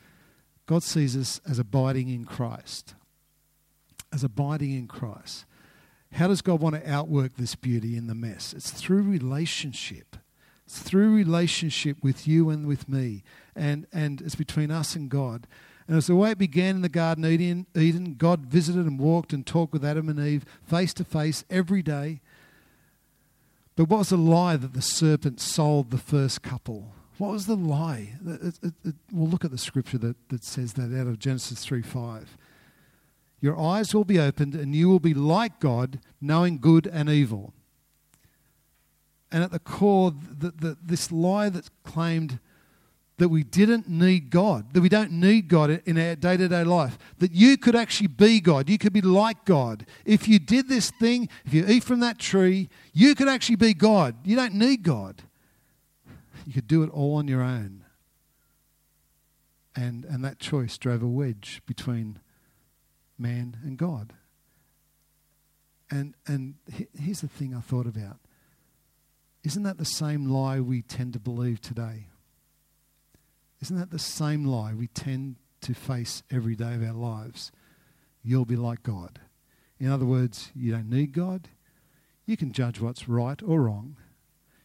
God 0.67 0.83
sees 0.83 1.17
us 1.17 1.41
as 1.49 1.59
abiding 1.59 2.09
in 2.09 2.25
Christ. 2.25 2.95
As 4.13 4.23
abiding 4.23 4.73
in 4.73 4.87
Christ. 4.87 5.45
How 6.13 6.29
does 6.29 6.43
God 6.43 6.61
want 6.61 6.75
to 6.75 6.91
outwork 6.91 7.37
this 7.37 7.55
beauty 7.55 7.97
in 7.97 8.07
the 8.07 8.15
mess? 8.15 8.53
It's 8.53 8.71
through 8.71 9.03
relationship. 9.03 10.17
It's 10.67 10.79
through 10.79 11.15
relationship 11.15 11.97
with 12.03 12.29
you 12.29 12.51
and 12.51 12.67
with 12.67 12.89
me. 12.89 13.25
And, 13.57 13.87
and 13.93 14.21
it's 14.21 14.35
between 14.35 14.71
us 14.71 14.95
and 14.95 15.09
God. 15.09 15.47
And 15.89 15.97
it's 15.97 16.07
the 16.07 16.17
way 16.17 16.31
it 16.31 16.39
began 16.39 16.77
in 16.77 16.83
the 16.83 16.89
Garden 16.89 17.25
Eden, 17.25 17.67
Eden. 17.75 18.15
God 18.15 18.47
visited 18.47 18.87
and 18.87 18.99
walked 18.99 19.33
and 19.33 19.47
talked 19.47 19.73
with 19.73 19.85
Adam 19.85 20.09
and 20.09 20.21
Eve 20.21 20.45
face 20.65 20.95
to 20.95 21.05
face 21.05 21.45
every 21.51 21.83
day. 21.83 22.21
But 23.75 23.89
what 23.89 23.99
was 23.99 24.11
the 24.11 24.19
lie 24.19 24.57
that 24.57 24.75
the 24.75 24.83
serpent 24.83 25.41
sold 25.41 25.91
the 25.91 25.99
first 25.99 26.43
couple? 26.43 26.93
What 27.19 27.33
was 27.33 27.47
the 27.47 27.57
lie? 27.57 28.15
It, 28.27 28.59
it, 28.63 28.75
it, 28.85 28.95
we'll 29.11 29.29
look 29.29 29.45
at 29.45 29.51
the 29.51 29.59
scripture 29.59 29.99
that, 29.99 30.17
that 30.29 30.45
says 30.45 30.75
that 30.75 30.99
out 30.99 31.07
of 31.07 31.19
Genesis 31.19 31.65
3 31.65 31.83
5. 31.83 32.37
Your 33.43 33.61
eyes 33.61 33.93
will 33.93 34.05
be 34.05 34.21
opened, 34.21 34.55
and 34.55 34.73
you 34.73 34.89
will 34.89 35.01
be 35.01 35.15
like 35.15 35.59
God, 35.59 35.99
knowing 36.21 36.59
good 36.59 36.87
and 36.87 37.11
evil. 37.11 37.53
And 39.33 39.43
at 39.43 39.51
the 39.51 39.59
core, 39.59 40.13
the, 40.13 40.53
the, 40.53 40.77
this 40.81 41.11
lie 41.11 41.49
that 41.49 41.69
claimed 41.83 42.39
that 43.19 43.31
we 43.31 43.43
didn't 43.43 43.89
need 43.89 44.31
God, 44.31 44.73
that 44.75 44.81
we 44.81 44.89
don't 44.89 45.11
need 45.11 45.49
God 45.49 45.83
in 45.85 45.99
our 45.99 46.15
day 46.15 46.37
to 46.37 46.49
day 46.49 46.63
life, 46.63 46.97
that 47.19 47.33
you 47.33 47.57
could 47.57 47.75
actually 47.75 48.07
be 48.07 48.41
God, 48.41 48.71
you 48.71 48.79
could 48.79 48.93
be 48.93 49.01
like 49.01 49.45
God. 49.45 49.87
If 50.05 50.29
you 50.29 50.39
did 50.39 50.69
this 50.69 50.93
thing, 50.93 51.29
if 51.45 51.53
you 51.53 51.67
eat 51.67 51.83
from 51.83 51.99
that 51.99 52.21
tree, 52.21 52.69
you 52.93 53.17
could 53.17 53.29
actually 53.29 53.57
be 53.57 53.75
God. 53.75 54.15
You 54.25 54.37
don't 54.37 54.55
need 54.55 54.85
God. 54.85 55.23
You 56.47 56.53
could 56.53 56.69
do 56.69 56.85
it 56.85 56.91
all 56.91 57.17
on 57.17 57.27
your 57.27 57.43
own. 57.43 57.85
And, 59.75 60.05
and 60.05 60.25
that 60.25 60.39
choice 60.39 60.79
drove 60.79 61.03
a 61.03 61.09
wedge 61.09 61.61
between 61.67 62.21
man 63.19 63.57
and 63.63 63.77
God. 63.77 64.13
And, 65.91 66.15
and 66.27 66.55
here's 66.99 67.21
the 67.21 67.29
thing 67.29 67.55
I 67.55 67.61
thought 67.61 67.87
about. 67.87 68.19
Isn't 69.45 69.65
that 69.65 69.79
the 69.79 69.85
same 69.85 70.27
lie 70.27 70.61
we 70.61 70.83
tend 70.83 71.13
to 71.15 71.19
believe 71.19 71.61
today? 71.61 72.07
Isn't 73.61 73.79
that 73.79 73.91
the 73.91 73.99
same 73.99 74.45
lie 74.45 74.73
we 74.73 74.87
tend 74.89 75.37
to 75.63 75.75
face 75.75 76.23
every 76.31 76.57
day 76.57 76.75
of 76.75 76.83
our 76.83 76.95
lives? 76.95 77.53
You'll 78.23 78.45
be 78.45 78.57
like 78.57 78.83
God. 78.83 79.21
In 79.79 79.91
other 79.91 80.07
words, 80.07 80.51
you 80.55 80.73
don't 80.73 80.89
need 80.89 81.13
God. 81.13 81.49
You 82.25 82.37
can 82.37 82.53
judge 82.53 82.81
what's 82.81 83.09
right 83.09 83.41
or 83.43 83.63
wrong. 83.63 83.97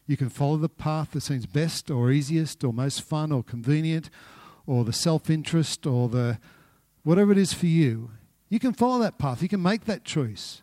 You 0.06 0.16
can 0.16 0.30
follow 0.30 0.56
the 0.56 0.68
path 0.68 1.10
that 1.10 1.20
seems 1.20 1.44
best 1.44 1.90
or 1.90 2.10
easiest 2.10 2.64
or 2.64 2.72
most 2.72 3.02
fun 3.02 3.30
or 3.30 3.42
convenient 3.42 4.10
or 4.66 4.84
the 4.84 4.92
self 4.92 5.28
interest 5.28 5.86
or 5.86 6.08
the 6.08 6.38
whatever 7.02 7.32
it 7.32 7.38
is 7.38 7.52
for 7.52 7.66
you. 7.66 8.12
You 8.48 8.58
can 8.58 8.72
follow 8.72 8.98
that 9.00 9.18
path. 9.18 9.42
You 9.42 9.48
can 9.48 9.62
make 9.62 9.84
that 9.84 10.04
choice. 10.04 10.62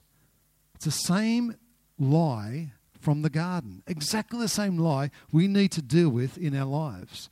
It's 0.76 0.86
the 0.86 0.92
same 0.92 1.56
lie 2.00 2.72
from 3.00 3.22
the 3.22 3.30
garden. 3.30 3.84
Exactly 3.88 4.40
the 4.40 4.48
same 4.48 4.78
lie 4.78 5.12
we 5.32 5.48
need 5.48 5.72
to 5.74 5.82
deal 5.82 6.10
with 6.10 6.38
in 6.38 6.56
our 6.56 6.66
lives. 6.66 7.30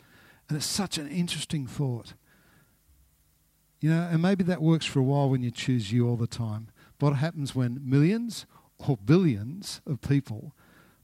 And 0.47 0.57
it's 0.57 0.67
such 0.67 0.97
an 0.97 1.09
interesting 1.09 1.65
thought. 1.65 2.13
You 3.81 3.89
know, 3.89 4.07
and 4.09 4.21
maybe 4.21 4.43
that 4.45 4.61
works 4.61 4.85
for 4.85 4.99
a 4.99 5.03
while 5.03 5.29
when 5.29 5.41
you 5.41 5.51
choose 5.51 5.91
you 5.91 6.07
all 6.07 6.15
the 6.15 6.27
time. 6.27 6.67
But 6.99 7.07
what 7.07 7.15
happens 7.17 7.53
when 7.55 7.81
millions 7.83 8.45
or 8.87 8.97
billions 8.97 9.81
of 9.85 9.99
people 10.01 10.53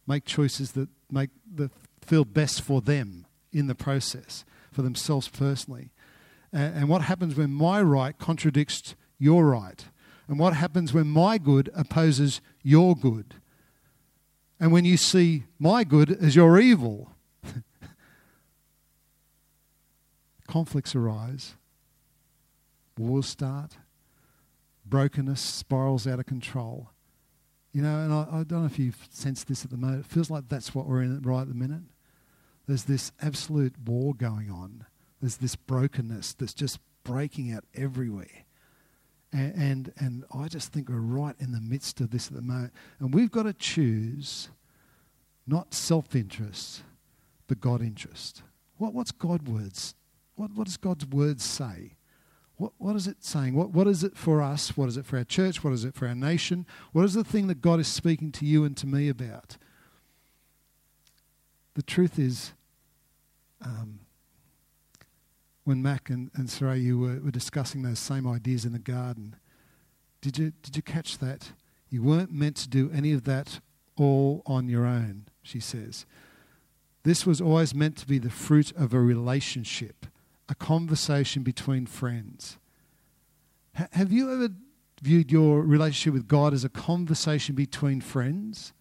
make 0.07 0.23
choices 0.23 0.73
that 0.73 0.87
make 1.11 1.31
that 1.55 1.71
feel 2.01 2.23
best 2.23 2.61
for 2.61 2.79
them 2.79 3.25
in 3.51 3.67
the 3.67 3.75
process, 3.75 4.45
for 4.71 4.81
themselves 4.81 5.27
personally? 5.27 5.89
And, 6.53 6.75
and 6.75 6.89
what 6.89 7.01
happens 7.01 7.35
when 7.35 7.51
my 7.51 7.81
right 7.81 8.17
contradicts 8.17 8.95
your 9.19 9.45
right? 9.45 9.85
And 10.27 10.39
what 10.39 10.53
happens 10.53 10.93
when 10.93 11.07
my 11.07 11.37
good 11.37 11.69
opposes 11.75 12.41
your 12.63 12.95
good? 12.95 13.35
And 14.59 14.71
when 14.71 14.85
you 14.85 14.97
see 14.97 15.45
my 15.59 15.83
good 15.83 16.11
as 16.11 16.35
your 16.35 16.59
evil? 16.59 17.11
conflicts 20.49 20.95
arise, 20.95 21.53
wars 22.97 23.27
start, 23.27 23.77
brokenness 24.85 25.39
spirals 25.39 26.07
out 26.07 26.19
of 26.19 26.25
control. 26.25 26.89
You 27.71 27.83
know, 27.83 27.99
and 27.99 28.11
I, 28.11 28.27
I, 28.31 28.43
don't 28.43 28.61
know 28.61 28.65
if 28.65 28.79
you've 28.79 29.07
sensed 29.11 29.47
this 29.47 29.63
at 29.63 29.69
the 29.69 29.77
moment. 29.77 30.05
It 30.05 30.11
feels 30.11 30.31
like 30.31 30.49
that's 30.49 30.73
what 30.73 30.87
we're 30.87 31.03
in 31.03 31.21
right 31.21 31.41
at 31.41 31.47
the 31.47 31.53
minute. 31.53 31.83
There's 32.67 32.85
this 32.85 33.11
absolute 33.21 33.75
war 33.85 34.15
going 34.15 34.49
on. 34.49 34.85
There's 35.21 35.37
this 35.37 35.55
brokenness 35.55 36.33
that's 36.33 36.53
just 36.53 36.79
breaking 37.03 37.51
out 37.51 37.63
everywhere. 37.75 38.45
And, 39.31 39.53
and, 39.55 39.93
and 39.97 40.25
I 40.35 40.47
just 40.47 40.73
think 40.73 40.89
we're 40.89 40.95
right 40.95 41.35
in 41.39 41.51
the 41.51 41.61
midst 41.61 42.01
of 42.01 42.09
this 42.09 42.27
at 42.27 42.33
the 42.33 42.41
moment. 42.41 42.73
And 42.99 43.13
we've 43.13 43.31
got 43.31 43.43
to 43.43 43.53
choose 43.53 44.49
not 45.45 45.73
self 45.73 46.15
interest, 46.15 46.81
but 47.47 47.59
God 47.59 47.81
interest. 47.81 48.43
What, 48.77 48.93
what's 48.93 49.11
God 49.11 49.47
words 49.47 49.93
what, 50.39 50.53
what 50.53 50.67
does 50.67 50.77
God's 50.77 51.05
word 51.05 51.41
say? 51.41 51.97
What, 52.55 52.71
what 52.77 52.95
is 52.95 53.07
it 53.07 53.17
saying? 53.19 53.55
What, 53.55 53.71
what 53.71 53.87
is 53.87 54.05
it 54.05 54.15
for 54.15 54.41
us? 54.41 54.77
What 54.77 54.87
is 54.87 54.95
it 54.95 55.05
for 55.05 55.17
our 55.17 55.25
church? 55.25 55.65
What 55.65 55.73
is 55.73 55.83
it 55.83 55.93
for 55.93 56.07
our 56.07 56.15
nation? 56.15 56.65
What 56.93 57.03
is 57.03 57.13
the 57.13 57.25
thing 57.25 57.47
that 57.47 57.61
God 57.61 57.81
is 57.81 57.89
speaking 57.89 58.31
to 58.33 58.45
you 58.45 58.63
and 58.63 58.75
to 58.77 58.87
me 58.87 59.09
about? 59.09 59.57
The 61.73 61.81
truth 61.81 62.17
is, 62.17 62.53
um, 63.61 63.99
when 65.69 65.83
Mac 65.83 66.09
and, 66.09 66.31
and 66.33 66.47
Sarayu 66.47 66.99
were, 66.99 67.19
were 67.23 67.29
discussing 67.29 67.83
those 67.83 67.99
same 67.99 68.25
ideas 68.25 68.65
in 68.65 68.73
the 68.73 68.79
garden, 68.79 69.35
did 70.19 70.39
you, 70.39 70.51
did 70.63 70.75
you 70.75 70.81
catch 70.81 71.19
that? 71.19 71.51
You 71.91 72.01
weren't 72.01 72.31
meant 72.31 72.55
to 72.57 72.67
do 72.67 72.89
any 72.91 73.13
of 73.13 73.23
that 73.25 73.59
all 73.95 74.41
on 74.47 74.67
your 74.67 74.87
own, 74.87 75.27
she 75.43 75.59
says. 75.59 76.07
This 77.03 77.23
was 77.23 77.39
always 77.39 77.75
meant 77.75 77.97
to 77.97 78.07
be 78.07 78.17
the 78.17 78.31
fruit 78.31 78.71
of 78.71 78.93
a 78.93 78.99
relationship 78.99 80.07
a 80.51 80.55
conversation 80.55 81.43
between 81.43 81.85
friends. 81.85 82.57
H- 83.79 83.89
have 83.91 84.11
you 84.11 84.33
ever 84.33 84.49
viewed 84.99 85.31
your 85.31 85.61
relationship 85.61 86.15
with 86.15 86.27
God 86.27 86.55
as 86.55 86.63
a 86.63 86.69
conversation 86.69 87.53
between 87.53 88.01
friends? 88.01 88.73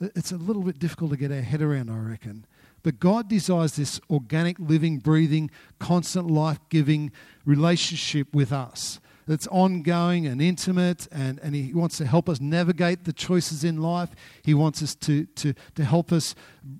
It's 0.00 0.32
a 0.32 0.36
little 0.36 0.62
bit 0.62 0.80
difficult 0.80 1.12
to 1.12 1.16
get 1.16 1.30
our 1.30 1.42
head 1.42 1.62
around, 1.62 1.90
I 1.90 1.98
reckon. 1.98 2.46
But 2.82 2.98
God 2.98 3.28
desires 3.28 3.76
this 3.76 4.00
organic, 4.10 4.58
living, 4.58 4.98
breathing, 4.98 5.50
constant, 5.78 6.30
life 6.30 6.58
giving 6.68 7.12
relationship 7.44 8.34
with 8.34 8.52
us. 8.52 9.00
That's 9.26 9.46
ongoing 9.46 10.26
and 10.26 10.42
intimate, 10.42 11.06
and, 11.12 11.38
and 11.40 11.54
He 11.54 11.72
wants 11.72 11.96
to 11.98 12.06
help 12.06 12.28
us 12.28 12.40
navigate 12.40 13.04
the 13.04 13.12
choices 13.12 13.62
in 13.62 13.80
life. 13.80 14.10
He 14.42 14.52
wants 14.52 14.82
us 14.82 14.96
to, 14.96 15.26
to, 15.26 15.54
to 15.76 15.84
help 15.84 16.10
us 16.10 16.34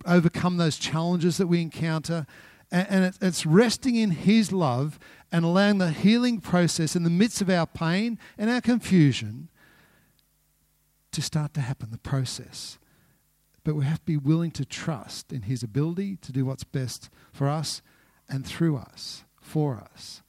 overcome 0.05 0.57
those 0.57 0.77
challenges 0.77 1.37
that 1.37 1.47
we 1.47 1.61
encounter 1.63 2.27
and 2.73 3.15
it's 3.21 3.45
resting 3.45 3.97
in 3.97 4.13
His 4.13 4.51
love 4.51 4.99
and 5.31 5.45
allowing 5.45 5.79
the 5.79 5.91
healing 5.91 6.41
process 6.41 6.97
in 6.97 7.03
the 7.03 7.11
midst 7.11 7.43
of 7.43 7.51
our 7.51 7.67
pain 7.67 8.19
and 8.39 8.49
our 8.49 8.63
confusion 8.63 9.49
to 11.13 11.21
start 11.21 11.53
to 11.55 11.61
happen, 11.61 11.91
the 11.91 11.99
process. 11.99 12.79
But 13.65 13.75
we 13.75 13.85
have 13.85 14.01
to 14.01 14.05
be 14.05 14.17
willing 14.17 14.51
to 14.53 14.65
trust 14.65 15.33
in 15.33 15.43
His 15.43 15.63
ability 15.63 16.17
to 16.17 16.33
do 16.33 16.45
what's 16.45 16.65
best 16.65 17.11
for 17.33 17.49
us 17.49 17.83
and 18.29 18.47
through 18.47 18.77
us, 18.77 19.25
for 19.41 19.77
us. 19.93 20.23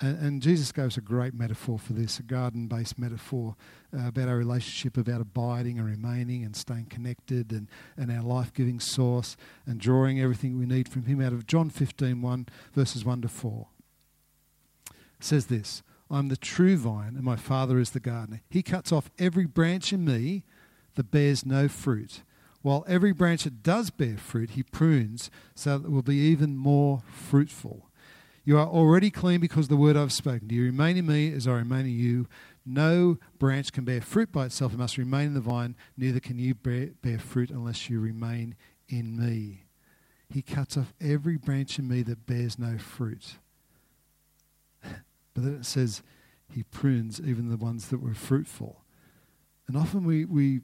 And, 0.00 0.18
and 0.18 0.42
Jesus 0.42 0.72
gave 0.72 0.86
us 0.86 0.96
a 0.96 1.02
great 1.02 1.34
metaphor 1.34 1.78
for 1.78 1.92
this, 1.92 2.18
a 2.18 2.22
garden 2.22 2.68
based 2.68 2.98
metaphor 2.98 3.56
uh, 3.96 4.08
about 4.08 4.28
our 4.28 4.36
relationship, 4.36 4.96
about 4.96 5.20
abiding 5.20 5.78
and 5.78 5.88
remaining 5.88 6.44
and 6.44 6.54
staying 6.54 6.86
connected 6.86 7.50
and, 7.52 7.68
and 7.96 8.10
our 8.10 8.22
life 8.22 8.54
giving 8.54 8.80
source 8.80 9.36
and 9.66 9.80
drawing 9.80 10.20
everything 10.20 10.58
we 10.58 10.66
need 10.66 10.88
from 10.88 11.06
Him 11.06 11.20
out 11.20 11.32
of 11.32 11.46
John 11.46 11.70
15 11.70 12.22
1, 12.22 12.46
verses 12.74 13.04
1 13.04 13.22
to 13.22 13.28
4. 13.28 13.66
It 15.18 15.24
says 15.24 15.46
this 15.46 15.82
I'm 16.10 16.28
the 16.28 16.36
true 16.36 16.76
vine, 16.76 17.14
and 17.16 17.22
my 17.22 17.36
Father 17.36 17.78
is 17.78 17.90
the 17.90 18.00
gardener. 18.00 18.40
He 18.48 18.62
cuts 18.62 18.92
off 18.92 19.10
every 19.18 19.46
branch 19.46 19.92
in 19.92 20.04
me 20.04 20.44
that 20.94 21.10
bears 21.10 21.44
no 21.44 21.68
fruit, 21.68 22.22
while 22.62 22.84
every 22.88 23.12
branch 23.12 23.44
that 23.44 23.62
does 23.62 23.90
bear 23.90 24.16
fruit, 24.16 24.50
He 24.50 24.62
prunes 24.62 25.30
so 25.54 25.78
that 25.78 25.88
it 25.88 25.90
will 25.90 26.02
be 26.02 26.16
even 26.16 26.56
more 26.56 27.02
fruitful. 27.10 27.88
You 28.44 28.58
are 28.58 28.66
already 28.66 29.10
clean 29.10 29.40
because 29.40 29.68
the 29.68 29.76
word 29.76 29.96
I've 29.96 30.12
spoken. 30.12 30.48
Do 30.48 30.54
you 30.54 30.64
remain 30.64 30.96
in 30.96 31.06
me 31.06 31.32
as 31.32 31.46
I 31.46 31.52
remain 31.52 31.86
in 31.86 31.92
you? 31.92 32.26
No 32.64 33.18
branch 33.38 33.72
can 33.72 33.84
bear 33.84 34.00
fruit 34.00 34.32
by 34.32 34.46
itself. 34.46 34.72
It 34.72 34.78
must 34.78 34.98
remain 34.98 35.28
in 35.28 35.34
the 35.34 35.40
vine. 35.40 35.76
Neither 35.96 36.20
can 36.20 36.38
you 36.38 36.54
bear, 36.54 36.88
bear 37.02 37.18
fruit 37.18 37.50
unless 37.50 37.90
you 37.90 38.00
remain 38.00 38.56
in 38.88 39.18
me. 39.18 39.64
He 40.30 40.42
cuts 40.42 40.76
off 40.76 40.94
every 41.00 41.36
branch 41.36 41.78
in 41.78 41.88
me 41.88 42.02
that 42.02 42.26
bears 42.26 42.58
no 42.58 42.78
fruit. 42.78 43.36
but 44.82 45.44
then 45.44 45.54
it 45.54 45.66
says 45.66 46.02
he 46.50 46.62
prunes 46.62 47.20
even 47.20 47.50
the 47.50 47.56
ones 47.56 47.88
that 47.88 48.02
were 48.02 48.14
fruitful. 48.14 48.82
And 49.66 49.76
often 49.76 50.04
we, 50.04 50.24
we, 50.24 50.60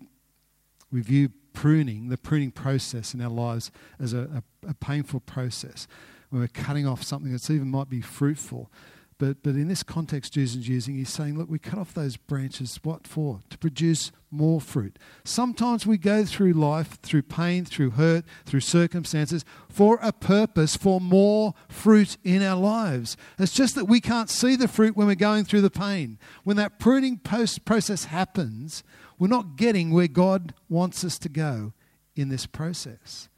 we 0.91 1.01
view 1.03 1.31
pruning, 1.55 2.11
the 2.11 2.19
pruning 2.19 2.51
process 2.51 3.15
in 3.15 3.23
our 3.23 3.31
lives, 3.31 3.71
as 3.99 4.13
a, 4.13 4.43
a, 4.65 4.69
a 4.71 4.75
painful 4.75 5.21
process 5.21 5.89
when 6.29 6.43
we're 6.43 6.49
cutting 6.49 6.87
off 6.87 7.03
something 7.03 7.33
that's 7.33 7.49
even 7.49 7.71
might 7.71 7.89
be 7.89 8.03
fruitful. 8.03 8.71
But, 9.19 9.45
but 9.45 9.55
in 9.55 9.69
this 9.69 9.85
context 9.85 10.33
Jesus 10.33 10.57
is 10.63 10.69
using, 10.69 10.97
he's 10.97 11.09
saying, 11.09 11.39
look, 11.39 11.49
we 11.49 11.59
cut 11.59 11.79
off 11.79 11.95
those 11.95 12.17
branches. 12.17 12.81
What 12.83 13.07
for? 13.07 13.41
To 13.51 13.59
produce 13.59 14.11
more 14.31 14.61
fruit. 14.61 14.99
Sometimes 15.23 15.87
we 15.87 15.97
go 15.97 16.25
through 16.25 16.55
life, 16.55 16.99
through 17.01 17.23
pain, 17.23 17.65
through 17.65 17.91
hurt, 17.91 18.25
through 18.45 18.61
circumstances, 18.61 19.45
for 19.69 19.99
a 20.03 20.13
purpose, 20.13 20.77
for 20.77 21.01
more 21.01 21.55
fruit 21.69 22.17
in 22.25 22.43
our 22.43 22.61
lives. 22.61 23.17
It's 23.39 23.55
just 23.55 23.77
that 23.77 23.85
we 23.85 24.01
can't 24.01 24.29
see 24.29 24.57
the 24.57 24.67
fruit 24.67 24.97
when 24.97 25.07
we're 25.07 25.15
going 25.15 25.45
through 25.45 25.63
the 25.63 25.71
pain. 25.71 26.19
When 26.43 26.57
that 26.57 26.81
pruning 26.81 27.19
post 27.19 27.65
process 27.65 28.07
happens, 28.07 28.83
we're 29.19 29.29
not 29.29 29.57
getting 29.57 29.91
where 29.91 30.09
God 30.09 30.55
wants 30.69 31.05
us 31.05 31.19
to 31.21 31.29
go 31.29 31.73
in 32.17 32.29
this 32.29 32.47
process. 32.47 33.29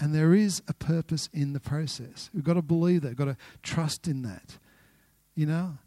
And 0.00 0.14
there 0.14 0.34
is 0.34 0.62
a 0.66 0.74
purpose 0.74 1.28
in 1.32 1.52
the 1.52 1.60
process. 1.60 2.30
We've 2.34 2.44
got 2.44 2.54
to 2.54 2.62
believe 2.62 3.02
that, 3.02 3.08
we've 3.08 3.16
got 3.16 3.24
to 3.26 3.36
trust 3.62 4.08
in 4.08 4.22
that. 4.22 4.58
You 5.34 5.46
know? 5.46 5.78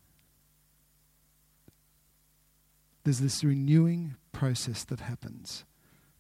There's 3.04 3.20
this 3.20 3.43
renewing 3.43 4.15
process 4.32 4.84
that 4.86 5.00
happens. 5.00 5.65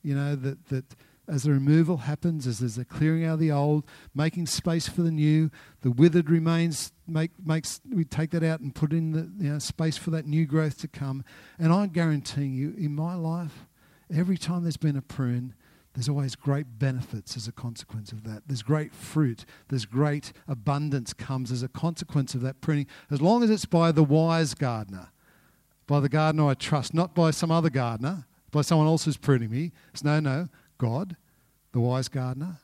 You 0.01 0.15
know, 0.15 0.35
that, 0.35 0.67
that 0.67 0.85
as 1.27 1.43
the 1.43 1.51
removal 1.51 1.97
happens, 1.97 2.47
as 2.47 2.59
there's 2.59 2.77
a 2.77 2.85
clearing 2.85 3.25
out 3.25 3.33
of 3.33 3.39
the 3.39 3.51
old, 3.51 3.85
making 4.15 4.45
space 4.45 4.87
for 4.87 5.01
the 5.01 5.11
new, 5.11 5.51
the 5.81 5.91
withered 5.91 6.29
remains, 6.29 6.91
make, 7.07 7.31
makes, 7.43 7.81
we 7.91 8.05
take 8.05 8.31
that 8.31 8.43
out 8.43 8.61
and 8.61 8.73
put 8.73 8.93
in 8.93 9.11
the 9.11 9.29
you 9.43 9.51
know, 9.51 9.59
space 9.59 9.97
for 9.97 10.09
that 10.11 10.25
new 10.25 10.45
growth 10.45 10.79
to 10.79 10.87
come. 10.87 11.23
And 11.59 11.73
I'm 11.73 11.89
guaranteeing 11.89 12.53
you, 12.53 12.73
in 12.77 12.95
my 12.95 13.15
life, 13.15 13.65
every 14.13 14.37
time 14.37 14.63
there's 14.63 14.77
been 14.77 14.95
a 14.95 15.01
prune, 15.01 15.53
there's 15.93 16.07
always 16.07 16.35
great 16.35 16.79
benefits 16.79 17.35
as 17.35 17.47
a 17.47 17.51
consequence 17.51 18.11
of 18.11 18.23
that. 18.23 18.43
There's 18.45 18.61
great 18.61 18.93
fruit. 18.93 19.45
There's 19.67 19.85
great 19.85 20.31
abundance 20.47 21.11
comes 21.11 21.51
as 21.51 21.63
a 21.63 21.67
consequence 21.67 22.35
of 22.35 22.41
that 22.41 22.61
pruning, 22.61 22.85
as 23.09 23.19
long 23.19 23.43
as 23.43 23.49
it's 23.49 23.65
by 23.65 23.91
the 23.91 24.03
wise 24.03 24.53
gardener, 24.53 25.09
by 25.87 25.99
the 25.99 26.07
gardener 26.07 26.47
I 26.49 26.53
trust, 26.53 26.93
not 26.93 27.15
by 27.15 27.31
some 27.31 27.51
other 27.51 27.71
gardener, 27.71 28.27
by 28.51 28.61
someone 28.61 28.87
else 28.87 29.05
who's 29.05 29.17
pruning 29.17 29.49
me. 29.49 29.71
It's 29.91 30.03
no, 30.03 30.19
no. 30.19 30.49
God, 30.77 31.15
the 31.71 31.79
wise 31.79 32.07
gardener, 32.07 32.59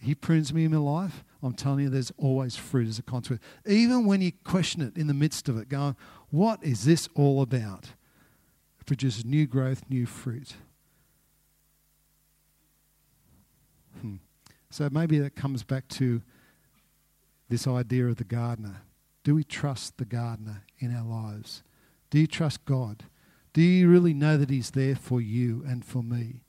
He 0.00 0.14
prunes 0.14 0.52
me 0.52 0.64
in 0.64 0.72
my 0.72 0.78
life. 0.78 1.24
I'm 1.42 1.54
telling 1.54 1.80
you, 1.80 1.90
there's 1.90 2.12
always 2.18 2.56
fruit 2.56 2.88
as 2.88 2.98
a 2.98 3.02
consequence. 3.02 3.42
Even 3.66 4.06
when 4.06 4.20
you 4.20 4.32
question 4.44 4.82
it 4.82 4.96
in 4.96 5.06
the 5.06 5.14
midst 5.14 5.48
of 5.48 5.56
it, 5.58 5.68
going, 5.68 5.96
What 6.30 6.62
is 6.62 6.84
this 6.84 7.08
all 7.14 7.42
about? 7.42 7.84
It 8.80 8.86
produces 8.86 9.24
new 9.24 9.46
growth, 9.46 9.84
new 9.88 10.06
fruit. 10.06 10.54
Hmm. 14.00 14.16
So 14.70 14.88
maybe 14.90 15.18
that 15.18 15.36
comes 15.36 15.62
back 15.62 15.88
to 15.88 16.22
this 17.48 17.66
idea 17.66 18.06
of 18.06 18.16
the 18.16 18.24
gardener. 18.24 18.82
Do 19.24 19.34
we 19.34 19.44
trust 19.44 19.98
the 19.98 20.04
gardener 20.04 20.62
in 20.78 20.94
our 20.94 21.04
lives? 21.04 21.62
Do 22.08 22.18
you 22.18 22.26
trust 22.26 22.64
God? 22.64 23.04
Do 23.52 23.60
you 23.60 23.88
really 23.88 24.14
know 24.14 24.36
that 24.36 24.50
He's 24.50 24.70
there 24.70 24.96
for 24.96 25.20
you 25.20 25.64
and 25.66 25.84
for 25.84 26.02
me? 26.02 26.42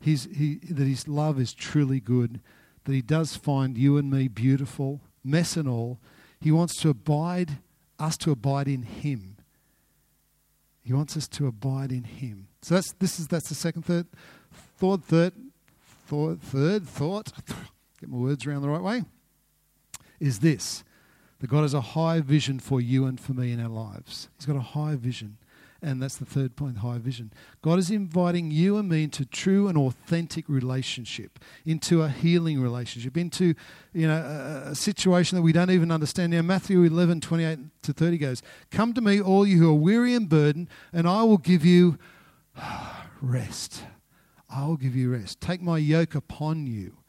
He's, 0.00 0.24
he, 0.34 0.56
that 0.70 0.86
His 0.86 1.06
love 1.06 1.38
is 1.38 1.52
truly 1.52 2.00
good, 2.00 2.40
that 2.84 2.92
He 2.92 3.02
does 3.02 3.36
find 3.36 3.76
you 3.76 3.96
and 3.96 4.10
me 4.10 4.28
beautiful, 4.28 5.00
mess 5.22 5.56
and 5.56 5.68
all. 5.68 5.98
He 6.40 6.50
wants 6.50 6.76
to 6.82 6.88
abide, 6.88 7.58
us 7.98 8.16
to 8.18 8.30
abide 8.30 8.66
in 8.66 8.82
Him. 8.82 9.36
He 10.82 10.92
wants 10.92 11.16
us 11.16 11.28
to 11.28 11.46
abide 11.46 11.92
in 11.92 12.04
Him. 12.04 12.48
So 12.62 12.74
that's 12.74 12.92
this 12.92 13.20
is 13.20 13.28
that's 13.28 13.48
the 13.48 13.54
second 13.54 13.82
third 13.84 14.06
thought 14.76 15.04
third 15.04 15.34
thought 16.06 16.40
third 16.40 16.88
thought. 16.88 17.32
Get 18.00 18.08
my 18.08 18.16
words 18.16 18.46
around 18.46 18.62
the 18.62 18.68
right 18.68 18.82
way. 18.82 19.04
Is 20.18 20.40
this 20.40 20.82
that 21.40 21.48
God 21.48 21.62
has 21.62 21.74
a 21.74 21.80
high 21.80 22.20
vision 22.20 22.58
for 22.58 22.80
you 22.80 23.06
and 23.06 23.18
for 23.18 23.32
me 23.32 23.52
in 23.52 23.60
our 23.60 23.68
lives. 23.68 24.28
He's 24.36 24.46
got 24.46 24.56
a 24.56 24.60
high 24.60 24.94
vision. 24.94 25.38
And 25.82 26.02
that's 26.02 26.16
the 26.16 26.26
third 26.26 26.56
point 26.56 26.78
high 26.78 26.98
vision. 26.98 27.32
God 27.62 27.78
is 27.78 27.90
inviting 27.90 28.50
you 28.50 28.76
and 28.76 28.88
me 28.88 29.04
into 29.04 29.24
true 29.24 29.66
and 29.66 29.78
authentic 29.78 30.48
relationship, 30.48 31.38
into 31.64 32.02
a 32.02 32.08
healing 32.08 32.60
relationship, 32.60 33.16
into 33.16 33.54
you 33.94 34.06
know, 34.06 34.16
a, 34.66 34.70
a 34.70 34.74
situation 34.74 35.36
that 35.36 35.42
we 35.42 35.52
don't 35.52 35.70
even 35.70 35.90
understand. 35.90 36.32
Now, 36.32 36.42
Matthew 36.42 36.82
11, 36.82 37.22
28 37.22 37.58
to 37.82 37.92
30 37.92 38.18
goes, 38.18 38.42
Come 38.70 38.92
to 38.92 39.00
me, 39.00 39.20
all 39.20 39.46
you 39.46 39.58
who 39.58 39.70
are 39.70 39.74
weary 39.74 40.14
and 40.14 40.28
burdened, 40.28 40.68
and 40.92 41.08
I 41.08 41.22
will 41.22 41.38
give 41.38 41.64
you 41.64 41.98
rest. 43.22 43.84
I 44.48 44.66
will 44.66 44.76
give 44.76 44.94
you 44.94 45.12
rest. 45.12 45.40
Take 45.40 45.62
my 45.62 45.78
yoke 45.78 46.14
upon 46.14 46.66
you 46.66 46.99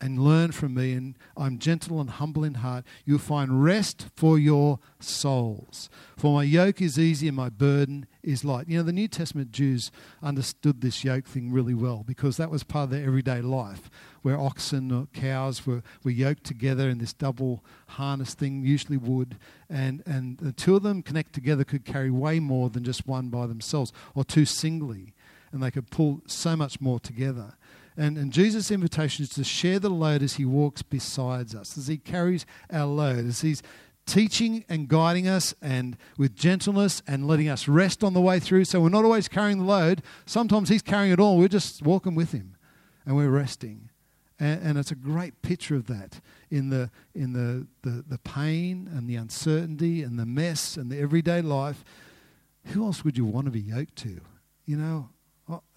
and 0.00 0.18
learn 0.18 0.52
from 0.52 0.74
me, 0.74 0.92
and 0.92 1.16
I'm 1.36 1.58
gentle 1.58 2.00
and 2.00 2.08
humble 2.08 2.44
in 2.44 2.54
heart, 2.54 2.84
you'll 3.04 3.18
find 3.18 3.64
rest 3.64 4.06
for 4.14 4.38
your 4.38 4.78
souls. 5.00 5.90
For 6.16 6.32
my 6.34 6.44
yoke 6.44 6.80
is 6.80 6.98
easy 6.98 7.26
and 7.26 7.36
my 7.36 7.48
burden 7.48 8.06
is 8.22 8.44
light. 8.44 8.68
You 8.68 8.78
know, 8.78 8.84
the 8.84 8.92
New 8.92 9.08
Testament 9.08 9.50
Jews 9.50 9.90
understood 10.22 10.80
this 10.80 11.02
yoke 11.02 11.26
thing 11.26 11.52
really 11.52 11.74
well 11.74 12.04
because 12.06 12.36
that 12.36 12.50
was 12.50 12.62
part 12.62 12.84
of 12.84 12.90
their 12.90 13.04
everyday 13.04 13.40
life, 13.40 13.90
where 14.22 14.38
oxen 14.38 14.92
or 14.92 15.06
cows 15.12 15.66
were, 15.66 15.82
were 16.04 16.10
yoked 16.10 16.44
together 16.44 16.88
in 16.88 16.98
this 16.98 17.12
double 17.12 17.64
harness 17.88 18.34
thing, 18.34 18.64
usually 18.64 18.96
wood, 18.96 19.36
and, 19.68 20.02
and 20.06 20.38
the 20.38 20.52
two 20.52 20.76
of 20.76 20.82
them 20.82 21.02
connect 21.02 21.32
together 21.32 21.64
could 21.64 21.84
carry 21.84 22.10
way 22.10 22.38
more 22.38 22.70
than 22.70 22.84
just 22.84 23.06
one 23.06 23.30
by 23.30 23.46
themselves 23.46 23.92
or 24.14 24.24
two 24.24 24.44
singly, 24.44 25.14
and 25.50 25.62
they 25.62 25.70
could 25.70 25.90
pull 25.90 26.20
so 26.26 26.54
much 26.56 26.80
more 26.80 27.00
together. 27.00 27.54
And, 27.98 28.16
and 28.16 28.32
Jesus' 28.32 28.70
invitation 28.70 29.24
is 29.24 29.30
to 29.30 29.42
share 29.42 29.80
the 29.80 29.90
load 29.90 30.22
as 30.22 30.34
he 30.34 30.44
walks 30.44 30.82
beside 30.82 31.52
us, 31.52 31.76
as 31.76 31.88
he 31.88 31.98
carries 31.98 32.46
our 32.70 32.86
load, 32.86 33.26
as 33.26 33.40
he's 33.40 33.60
teaching 34.06 34.64
and 34.68 34.86
guiding 34.86 35.26
us 35.26 35.52
and 35.60 35.96
with 36.16 36.36
gentleness 36.36 37.02
and 37.08 37.26
letting 37.26 37.48
us 37.48 37.66
rest 37.66 38.04
on 38.04 38.14
the 38.14 38.20
way 38.20 38.38
through. 38.38 38.66
So 38.66 38.80
we're 38.80 38.88
not 38.88 39.04
always 39.04 39.26
carrying 39.26 39.58
the 39.58 39.64
load. 39.64 40.02
Sometimes 40.26 40.68
he's 40.68 40.80
carrying 40.80 41.12
it 41.12 41.18
all. 41.18 41.38
We're 41.38 41.48
just 41.48 41.82
walking 41.82 42.14
with 42.14 42.30
him 42.30 42.56
and 43.04 43.16
we're 43.16 43.30
resting. 43.30 43.90
And, 44.38 44.62
and 44.62 44.78
it's 44.78 44.92
a 44.92 44.96
great 44.96 45.42
picture 45.42 45.74
of 45.74 45.88
that 45.88 46.20
in 46.52 46.70
the 46.70 46.90
in 47.16 47.32
the, 47.32 47.66
the, 47.82 48.04
the 48.08 48.18
pain 48.18 48.88
and 48.94 49.08
the 49.08 49.16
uncertainty 49.16 50.04
and 50.04 50.16
the 50.16 50.24
mess 50.24 50.76
and 50.76 50.88
the 50.88 51.00
everyday 51.00 51.42
life. 51.42 51.84
Who 52.66 52.84
else 52.84 53.04
would 53.04 53.18
you 53.18 53.24
want 53.24 53.46
to 53.46 53.50
be 53.50 53.60
yoked 53.60 53.96
to? 53.96 54.20
You 54.66 54.76
know, 54.76 55.08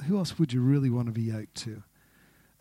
who 0.05 0.17
else 0.19 0.37
would 0.37 0.53
you 0.53 0.61
really 0.61 0.91
want 0.91 1.07
to 1.07 1.13
be 1.13 1.23
yoked 1.23 1.55
to? 1.63 1.81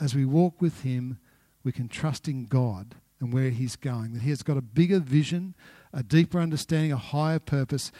As 0.00 0.14
we 0.14 0.24
walk 0.24 0.60
with 0.60 0.82
Him, 0.82 1.18
we 1.62 1.72
can 1.72 1.88
trust 1.88 2.26
in 2.26 2.46
God 2.46 2.94
and 3.20 3.32
where 3.32 3.50
He's 3.50 3.76
going. 3.76 4.14
That 4.14 4.22
He 4.22 4.30
has 4.30 4.42
got 4.42 4.56
a 4.56 4.62
bigger 4.62 4.98
vision, 4.98 5.54
a 5.92 6.02
deeper 6.02 6.40
understanding, 6.40 6.92
a 6.92 6.96
higher 6.96 7.38
purpose. 7.38 7.92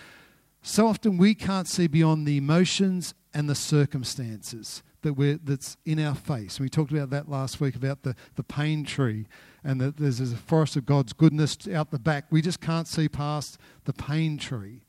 So 0.62 0.86
often 0.86 1.18
we 1.18 1.34
can't 1.34 1.68
see 1.68 1.86
beyond 1.86 2.26
the 2.26 2.36
emotions 2.36 3.14
and 3.34 3.48
the 3.48 3.54
circumstances 3.54 4.82
that 5.02 5.14
we're, 5.14 5.38
that's 5.42 5.76
in 5.84 5.98
our 5.98 6.14
face. 6.14 6.56
And 6.56 6.64
we 6.64 6.68
talked 6.68 6.92
about 6.92 7.10
that 7.10 7.28
last 7.28 7.60
week 7.60 7.76
about 7.76 8.02
the, 8.02 8.14
the 8.36 8.42
pain 8.42 8.84
tree 8.84 9.26
and 9.64 9.80
that 9.80 9.96
there's, 9.96 10.18
there's 10.18 10.32
a 10.32 10.36
forest 10.36 10.76
of 10.76 10.86
God's 10.86 11.12
goodness 11.12 11.56
out 11.72 11.90
the 11.90 11.98
back. 11.98 12.26
We 12.30 12.42
just 12.42 12.60
can't 12.60 12.88
see 12.88 13.08
past 13.08 13.58
the 13.84 13.92
pain 13.92 14.36
tree. 14.36 14.82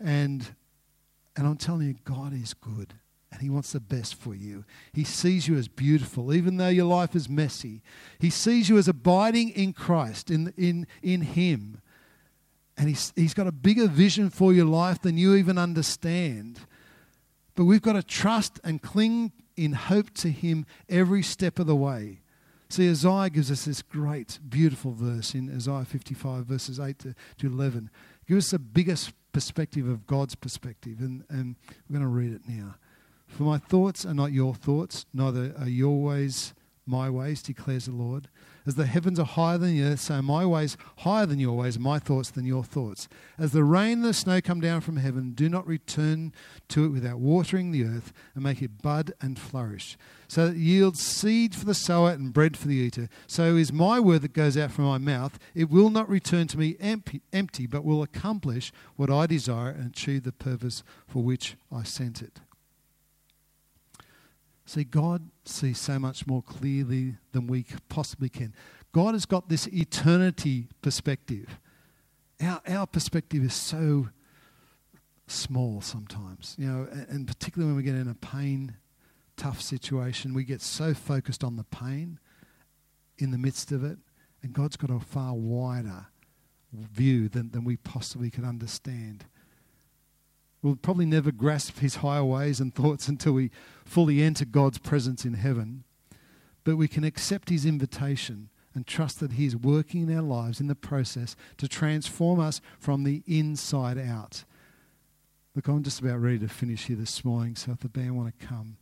And, 0.00 0.54
and 1.36 1.46
I'm 1.46 1.56
telling 1.56 1.88
you, 1.88 1.94
God 2.04 2.32
is 2.32 2.54
good 2.54 2.94
and 3.32 3.40
He 3.40 3.50
wants 3.50 3.72
the 3.72 3.80
best 3.80 4.14
for 4.14 4.34
you. 4.34 4.64
He 4.92 5.04
sees 5.04 5.46
you 5.46 5.56
as 5.56 5.68
beautiful, 5.68 6.32
even 6.32 6.56
though 6.56 6.68
your 6.68 6.86
life 6.86 7.14
is 7.14 7.28
messy. 7.28 7.82
He 8.18 8.30
sees 8.30 8.68
you 8.68 8.78
as 8.78 8.88
abiding 8.88 9.50
in 9.50 9.72
Christ, 9.72 10.30
in, 10.30 10.52
in, 10.56 10.86
in 11.02 11.22
Him. 11.22 11.80
And 12.76 12.88
he's, 12.88 13.12
he's 13.14 13.34
got 13.34 13.46
a 13.46 13.52
bigger 13.52 13.88
vision 13.88 14.30
for 14.30 14.52
your 14.52 14.64
life 14.64 15.02
than 15.02 15.18
you 15.18 15.34
even 15.34 15.58
understand. 15.58 16.60
But 17.54 17.64
we've 17.64 17.82
got 17.82 17.92
to 17.92 18.02
trust 18.02 18.58
and 18.64 18.80
cling 18.80 19.32
in 19.56 19.72
hope 19.72 20.14
to 20.14 20.30
Him 20.30 20.66
every 20.88 21.22
step 21.22 21.58
of 21.58 21.66
the 21.66 21.76
way. 21.76 22.20
See, 22.70 22.88
Isaiah 22.88 23.30
gives 23.30 23.50
us 23.50 23.64
this 23.64 23.82
great, 23.82 24.38
beautiful 24.48 24.92
verse 24.92 25.34
in 25.34 25.54
Isaiah 25.54 25.84
55, 25.84 26.46
verses 26.46 26.78
8 26.78 26.98
to, 27.00 27.14
to 27.38 27.46
11. 27.48 27.90
Give 28.28 28.38
us 28.38 28.52
the 28.52 28.60
biggest 28.60 29.12
perspective 29.32 29.88
of 29.88 30.06
God's 30.06 30.36
perspective. 30.36 31.00
And, 31.00 31.24
and 31.28 31.56
we're 31.88 31.98
going 31.98 32.02
to 32.02 32.08
read 32.08 32.32
it 32.32 32.42
now. 32.48 32.76
For 33.30 33.44
my 33.44 33.58
thoughts 33.58 34.04
are 34.04 34.14
not 34.14 34.32
your 34.32 34.54
thoughts, 34.54 35.06
neither 35.14 35.54
are 35.58 35.68
your 35.68 36.02
ways 36.02 36.52
my 36.90 37.08
ways, 37.08 37.42
declares 37.42 37.86
the 37.86 37.92
Lord. 37.92 38.28
As 38.66 38.74
the 38.74 38.86
heavens 38.86 39.18
are 39.18 39.24
higher 39.24 39.56
than 39.56 39.76
the 39.76 39.82
earth, 39.82 40.00
so 40.00 40.20
my 40.20 40.44
ways 40.44 40.76
higher 40.98 41.24
than 41.24 41.38
your 41.38 41.56
ways, 41.56 41.78
my 41.78 41.98
thoughts 41.98 42.30
than 42.30 42.44
your 42.44 42.64
thoughts. 42.64 43.08
As 43.38 43.52
the 43.52 43.64
rain 43.64 43.98
and 43.98 44.04
the 44.04 44.12
snow 44.12 44.40
come 44.40 44.60
down 44.60 44.80
from 44.80 44.96
heaven, 44.96 45.32
do 45.32 45.48
not 45.48 45.66
return 45.66 46.32
to 46.68 46.84
it 46.84 46.88
without 46.88 47.20
watering 47.20 47.70
the 47.70 47.84
earth 47.84 48.12
and 48.34 48.44
make 48.44 48.60
it 48.60 48.82
bud 48.82 49.12
and 49.20 49.38
flourish, 49.38 49.96
so 50.28 50.46
that 50.46 50.56
it 50.56 50.60
yields 50.60 51.00
seed 51.00 51.54
for 51.54 51.64
the 51.64 51.74
sower 51.74 52.10
and 52.10 52.32
bread 52.32 52.56
for 52.56 52.68
the 52.68 52.74
eater. 52.74 53.08
So 53.26 53.56
is 53.56 53.72
my 53.72 53.98
word 54.00 54.22
that 54.22 54.34
goes 54.34 54.56
out 54.56 54.72
from 54.72 54.84
my 54.84 54.98
mouth. 54.98 55.38
It 55.54 55.70
will 55.70 55.90
not 55.90 56.08
return 56.08 56.46
to 56.48 56.58
me 56.58 56.76
empty, 56.80 57.66
but 57.66 57.84
will 57.84 58.02
accomplish 58.02 58.72
what 58.96 59.10
I 59.10 59.26
desire 59.26 59.70
and 59.70 59.86
achieve 59.86 60.24
the 60.24 60.32
purpose 60.32 60.82
for 61.06 61.22
which 61.22 61.56
I 61.72 61.84
sent 61.84 62.20
it. 62.20 62.40
See, 64.70 64.84
God 64.84 65.28
sees 65.44 65.78
so 65.78 65.98
much 65.98 66.28
more 66.28 66.44
clearly 66.44 67.16
than 67.32 67.48
we 67.48 67.66
possibly 67.88 68.28
can. 68.28 68.54
God 68.92 69.14
has 69.14 69.26
got 69.26 69.48
this 69.48 69.66
eternity 69.66 70.68
perspective. 70.80 71.58
Our, 72.40 72.60
our 72.68 72.86
perspective 72.86 73.42
is 73.42 73.52
so 73.52 74.10
small 75.26 75.80
sometimes, 75.80 76.54
you 76.56 76.68
know, 76.68 76.86
and 77.08 77.26
particularly 77.26 77.72
when 77.72 77.78
we 77.78 77.82
get 77.82 77.96
in 77.96 78.06
a 78.06 78.14
pain, 78.14 78.76
tough 79.36 79.60
situation, 79.60 80.34
we 80.34 80.44
get 80.44 80.62
so 80.62 80.94
focused 80.94 81.42
on 81.42 81.56
the 81.56 81.64
pain 81.64 82.20
in 83.18 83.32
the 83.32 83.38
midst 83.38 83.72
of 83.72 83.82
it, 83.82 83.98
and 84.44 84.52
God's 84.52 84.76
got 84.76 84.92
a 84.92 85.00
far 85.00 85.34
wider 85.34 86.06
view 86.72 87.28
than, 87.28 87.50
than 87.50 87.64
we 87.64 87.76
possibly 87.76 88.30
can 88.30 88.44
understand. 88.44 89.24
We'll 90.62 90.76
probably 90.76 91.06
never 91.06 91.32
grasp 91.32 91.78
his 91.78 91.96
higher 91.96 92.24
ways 92.24 92.60
and 92.60 92.74
thoughts 92.74 93.08
until 93.08 93.32
we 93.32 93.50
fully 93.84 94.22
enter 94.22 94.44
God's 94.44 94.78
presence 94.78 95.24
in 95.24 95.34
heaven. 95.34 95.84
but 96.64 96.76
we 96.76 96.88
can 96.88 97.04
accept 97.04 97.48
His 97.48 97.66
invitation 97.66 98.48
and 98.74 98.86
trust 98.86 99.20
that 99.20 99.32
He 99.32 99.46
is 99.46 99.56
working 99.56 100.08
in 100.08 100.16
our 100.16 100.22
lives 100.22 100.60
in 100.60 100.68
the 100.68 100.74
process 100.74 101.36
to 101.58 101.68
transform 101.68 102.38
us 102.38 102.60
from 102.78 103.04
the 103.04 103.22
inside 103.26 103.98
out. 103.98 104.44
Look, 105.54 105.66
I'm 105.66 105.82
just 105.82 106.00
about 106.00 106.20
ready 106.20 106.38
to 106.40 106.48
finish 106.48 106.86
here 106.86 106.96
this 106.96 107.24
morning, 107.24 107.56
so 107.56 107.72
if 107.72 107.80
the 107.80 107.88
band 107.88 108.16
want 108.16 108.38
to 108.38 108.46
come. 108.46 108.76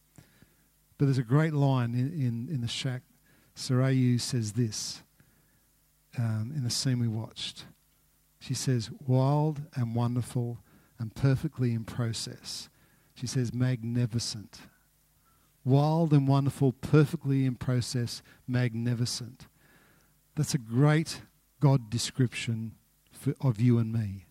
But 0.99 1.07
there's 1.07 1.19
a 1.19 1.23
great 1.23 1.55
line 1.55 1.95
in, 1.95 2.13
in, 2.13 2.49
in 2.53 2.61
the 2.61 2.69
shack. 2.69 3.03
Sarayu 3.57 4.21
says 4.21 4.53
this 4.53 5.03
um, 6.19 6.53
in 6.55 6.65
the 6.65 6.71
scene 6.71 6.99
we 6.99 7.09
watched. 7.09 7.65
She 8.41 8.55
says, 8.55 8.91
wild 9.07 9.63
and 9.75 9.95
wonderful 9.95 10.59
and 10.99 11.15
perfectly 11.15 11.73
in 11.73 11.85
process. 11.85 12.69
She 13.15 13.27
says, 13.27 13.53
magnificent. 13.53 14.61
Wild 15.65 16.13
and 16.13 16.27
wonderful, 16.27 16.73
perfectly 16.73 17.45
in 17.45 17.57
process, 17.57 18.23
magnificent. 18.47 19.47
That's 20.35 20.55
a 20.55 20.59
great 20.59 21.23
God 21.61 21.91
description 21.91 22.73
for, 23.13 23.35
of 23.41 23.61
you 23.61 23.79
and 23.79 23.93
me. 23.93 24.27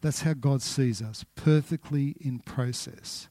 That's 0.00 0.22
how 0.22 0.32
God 0.32 0.62
sees 0.62 1.02
us, 1.02 1.24
perfectly 1.34 2.16
in 2.20 2.38
process. 2.38 3.28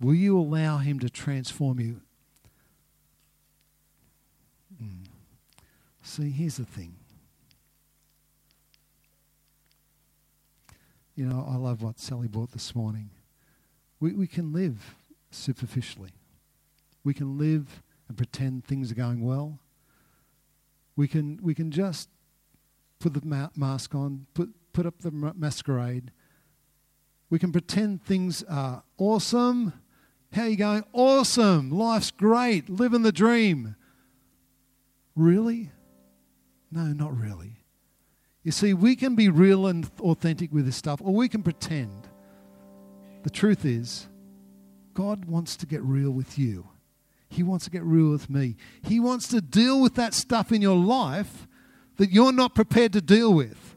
Will 0.00 0.14
you 0.14 0.38
allow 0.38 0.78
Him 0.78 0.98
to 1.00 1.08
transform 1.08 1.80
you? 1.80 2.02
Mm. 4.82 5.06
See, 6.02 6.30
here's 6.30 6.58
the 6.58 6.66
thing. 6.66 6.96
You 11.16 11.24
know, 11.24 11.46
I 11.48 11.56
love 11.56 11.82
what 11.82 11.98
Sally 11.98 12.28
brought 12.28 12.52
this 12.52 12.74
morning. 12.74 13.08
We, 14.00 14.12
we 14.12 14.26
can 14.26 14.52
live 14.52 14.94
superficially. 15.30 16.12
We 17.04 17.14
can 17.14 17.38
live 17.38 17.82
and 18.06 18.18
pretend 18.18 18.66
things 18.66 18.92
are 18.92 18.96
going 18.96 19.24
well. 19.24 19.58
We 20.94 21.08
can, 21.08 21.40
we 21.42 21.54
can 21.54 21.70
just 21.70 22.10
put 22.98 23.14
the 23.14 23.24
ma- 23.24 23.48
mask 23.56 23.94
on, 23.94 24.26
put, 24.34 24.50
put 24.74 24.84
up 24.84 24.98
the 25.00 25.10
masquerade. 25.10 26.12
We 27.30 27.38
can 27.38 27.50
pretend 27.50 28.04
things 28.04 28.42
are 28.42 28.82
awesome. 28.98 29.72
How 30.32 30.42
are 30.42 30.48
you 30.48 30.56
going? 30.56 30.84
Awesome. 30.92 31.70
Life's 31.70 32.10
great. 32.10 32.68
Living 32.68 33.02
the 33.02 33.12
dream. 33.12 33.74
Really? 35.14 35.70
No, 36.70 36.82
not 36.82 37.18
really. 37.18 37.60
You 38.46 38.52
see, 38.52 38.74
we 38.74 38.94
can 38.94 39.16
be 39.16 39.28
real 39.28 39.66
and 39.66 39.90
authentic 39.98 40.52
with 40.52 40.66
this 40.66 40.76
stuff, 40.76 41.00
or 41.02 41.12
we 41.12 41.28
can 41.28 41.42
pretend. 41.42 42.06
The 43.24 43.30
truth 43.30 43.64
is, 43.64 44.06
God 44.94 45.24
wants 45.24 45.56
to 45.56 45.66
get 45.66 45.82
real 45.82 46.12
with 46.12 46.38
you. 46.38 46.68
He 47.28 47.42
wants 47.42 47.64
to 47.64 47.72
get 47.72 47.82
real 47.82 48.12
with 48.12 48.30
me. 48.30 48.54
He 48.84 49.00
wants 49.00 49.26
to 49.30 49.40
deal 49.40 49.82
with 49.82 49.96
that 49.96 50.14
stuff 50.14 50.52
in 50.52 50.62
your 50.62 50.76
life 50.76 51.48
that 51.96 52.12
you're 52.12 52.30
not 52.30 52.54
prepared 52.54 52.92
to 52.92 53.00
deal 53.00 53.34
with. 53.34 53.74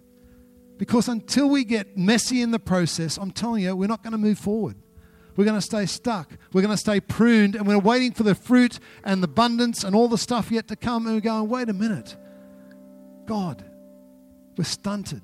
Because 0.77 1.07
until 1.07 1.49
we 1.49 1.63
get 1.63 1.97
messy 1.97 2.43
in 2.43 2.51
the 2.51 2.59
process, 2.59 3.17
I'm 3.17 3.31
telling 3.31 3.63
you, 3.63 3.75
we're 3.75 3.87
not 3.87 4.03
going 4.03 4.11
to 4.11 4.19
move 4.19 4.37
forward. 4.37 4.75
We're 5.35 5.45
going 5.45 5.57
to 5.57 5.65
stay 5.65 5.87
stuck. 5.87 6.31
We're 6.53 6.61
going 6.61 6.75
to 6.75 6.77
stay 6.77 6.99
pruned, 6.99 7.55
and 7.55 7.65
we're 7.65 7.79
waiting 7.79 8.11
for 8.11 8.21
the 8.21 8.35
fruit 8.35 8.77
and 9.03 9.23
the 9.23 9.27
abundance 9.27 9.83
and 9.83 9.95
all 9.95 10.07
the 10.07 10.19
stuff 10.19 10.51
yet 10.51 10.67
to 10.67 10.75
come. 10.75 11.07
And 11.07 11.15
we're 11.15 11.21
going, 11.21 11.49
wait 11.49 11.69
a 11.69 11.73
minute. 11.73 12.15
God, 13.25 13.65
we're 14.59 14.65
stunted. 14.65 15.21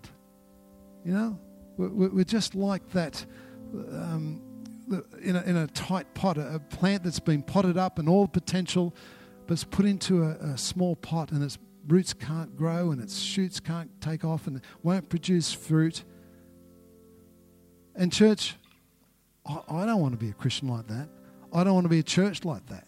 You 1.04 1.12
know, 1.12 1.40
we're, 1.76 2.08
we're 2.08 2.24
just 2.24 2.56
like 2.56 2.90
that 2.92 3.26
um, 3.74 4.42
in, 5.22 5.36
a, 5.36 5.42
in 5.42 5.58
a 5.58 5.68
tight 5.68 6.14
pot, 6.14 6.38
a 6.38 6.62
plant 6.70 7.04
that's 7.04 7.20
been 7.20 7.44
potted 7.44 7.78
up 7.78 8.00
and 8.00 8.08
all 8.08 8.30
potential, 8.30 8.96
but 9.46 9.56
it's 9.56 9.66
put 9.66 9.86
into 9.86 10.24
a, 10.24 10.38
a 10.54 10.58
small 10.58 10.96
pot 10.96 11.34
and 11.34 11.44
its 11.44 11.58
roots 11.86 12.14
can't 12.14 12.56
grow 12.56 12.92
and 12.92 13.02
its 13.02 13.20
shoots 13.20 13.60
can't 13.60 13.90
take 14.00 14.24
off 14.24 14.48
and 14.48 14.62
won't 14.84 15.10
produce 15.10 15.52
fruit. 15.52 16.06
And, 17.94 18.14
church, 18.14 18.56
I, 19.46 19.60
I 19.68 19.86
don't 19.86 20.00
want 20.00 20.14
to 20.14 20.18
be 20.18 20.30
a 20.30 20.34
Christian 20.34 20.70
like 20.70 20.88
that. 20.88 21.10
I 21.52 21.66
don't 21.66 21.74
want 21.74 21.84
to 21.84 21.90
be 21.90 22.00
a 22.00 22.04
church 22.04 22.46
like 22.46 22.66
that. 22.68 22.88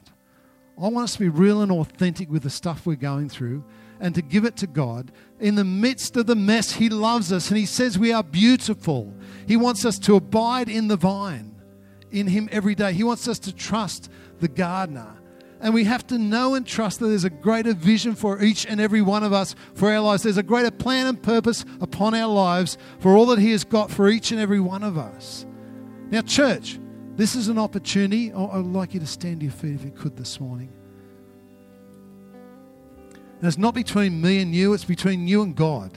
I 0.77 0.89
want 0.89 1.05
us 1.05 1.13
to 1.13 1.19
be 1.19 1.29
real 1.29 1.61
and 1.61 1.71
authentic 1.71 2.29
with 2.29 2.43
the 2.43 2.49
stuff 2.51 2.85
we're 2.85 2.95
going 2.95 3.29
through 3.29 3.63
and 3.99 4.13
to 4.13 4.21
give 4.21 4.45
it 4.45 4.55
to 4.57 4.67
God. 4.67 5.11
In 5.39 5.55
the 5.55 5.63
midst 5.63 6.15
of 6.17 6.27
the 6.27 6.35
mess, 6.35 6.73
He 6.73 6.89
loves 6.89 7.33
us 7.33 7.49
and 7.49 7.57
He 7.57 7.65
says 7.65 7.97
we 7.97 8.11
are 8.11 8.23
beautiful. 8.23 9.11
He 9.47 9.57
wants 9.57 9.85
us 9.85 9.97
to 9.99 10.15
abide 10.15 10.69
in 10.69 10.87
the 10.87 10.95
vine, 10.95 11.55
in 12.11 12.27
Him 12.27 12.47
every 12.51 12.75
day. 12.75 12.93
He 12.93 13.03
wants 13.03 13.27
us 13.27 13.39
to 13.39 13.55
trust 13.55 14.11
the 14.39 14.47
gardener. 14.47 15.15
And 15.59 15.73
we 15.73 15.85
have 15.85 16.05
to 16.07 16.19
know 16.19 16.53
and 16.53 16.65
trust 16.65 16.99
that 16.99 17.07
there's 17.07 17.23
a 17.23 17.31
greater 17.31 17.73
vision 17.73 18.13
for 18.13 18.43
each 18.43 18.67
and 18.67 18.79
every 18.79 19.01
one 19.01 19.23
of 19.23 19.33
us 19.33 19.55
for 19.73 19.91
our 19.91 20.01
lives. 20.01 20.21
There's 20.21 20.37
a 20.37 20.43
greater 20.43 20.69
plan 20.69 21.07
and 21.07 21.21
purpose 21.21 21.65
upon 21.81 22.13
our 22.13 22.31
lives 22.31 22.77
for 22.99 23.17
all 23.17 23.25
that 23.27 23.39
He 23.39 23.51
has 23.51 23.63
got 23.63 23.89
for 23.89 24.07
each 24.07 24.31
and 24.31 24.39
every 24.39 24.59
one 24.59 24.83
of 24.83 24.99
us. 24.99 25.47
Now, 26.11 26.21
church, 26.21 26.77
this 27.17 27.35
is 27.35 27.47
an 27.47 27.57
opportunity. 27.57 28.31
I'd 28.31 28.65
like 28.65 28.93
you 28.93 28.99
to 28.99 29.07
stand 29.07 29.39
to 29.39 29.47
your 29.47 29.53
feet 29.53 29.73
if 29.73 29.83
you 29.83 29.91
could 29.91 30.15
this 30.15 30.39
morning. 30.39 30.71
And 33.11 33.43
it's 33.43 33.57
not 33.57 33.73
between 33.73 34.21
me 34.21 34.39
and 34.39 34.53
you, 34.53 34.73
it's 34.73 34.85
between 34.85 35.27
you 35.27 35.41
and 35.41 35.55
God. 35.55 35.91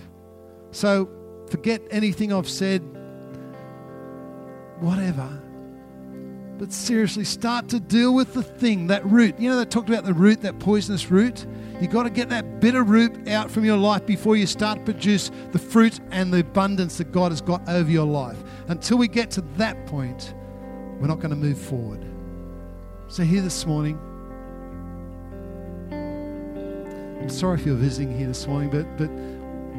So 0.73 1.09
forget 1.51 1.83
anything 1.91 2.33
I've 2.33 2.49
said, 2.49 2.81
whatever. 4.81 5.29
But 6.59 6.73
seriously, 6.73 7.25
start 7.25 7.69
to 7.71 7.81
deal 7.81 8.15
with 8.15 8.35
the 8.35 8.43
thing, 8.43 8.87
that 8.89 9.05
root. 9.07 9.39
You 9.39 9.49
know, 9.49 9.57
they 9.57 9.65
talked 9.65 9.89
about 9.89 10.05
the 10.05 10.13
root, 10.13 10.43
that 10.43 10.59
poisonous 10.59 11.11
root. 11.11 11.47
You've 11.81 11.91
got 11.91 12.03
to 12.03 12.11
get 12.11 12.29
that 12.31 12.61
bitter 12.61 12.83
root 12.83 13.29
out 13.29 13.51
from 13.51 13.65
your 13.65 13.79
life 13.79 14.05
before 14.05 14.37
you 14.37 14.47
start 14.47 14.79
to 14.79 14.85
produce 14.85 15.31
the 15.53 15.59
fruit 15.59 16.01
and 16.11 16.31
the 16.31 16.41
abundance 16.41 16.99
that 16.99 17.13
God 17.13 17.33
has 17.33 17.41
got 17.41 17.67
over 17.67 17.91
your 17.91 18.07
life. 18.07 18.37
Until 18.69 18.99
we 18.99 19.09
get 19.09 19.31
to 19.33 19.41
that 19.57 19.87
point, 19.87 20.35
we're 21.01 21.09
not 21.09 21.19
going 21.19 21.31
to 21.31 21.37
move 21.37 21.59
forward. 21.59 22.05
So, 23.09 23.23
here 23.23 23.41
this 23.41 23.67
morning, 23.67 23.99
I'm 27.21 27.31
sorry 27.31 27.59
if 27.59 27.67
you're 27.67 27.75
visiting 27.75 28.17
here 28.17 28.29
this 28.29 28.47
morning, 28.47 28.71
but, 28.71 28.87
but 28.97 29.11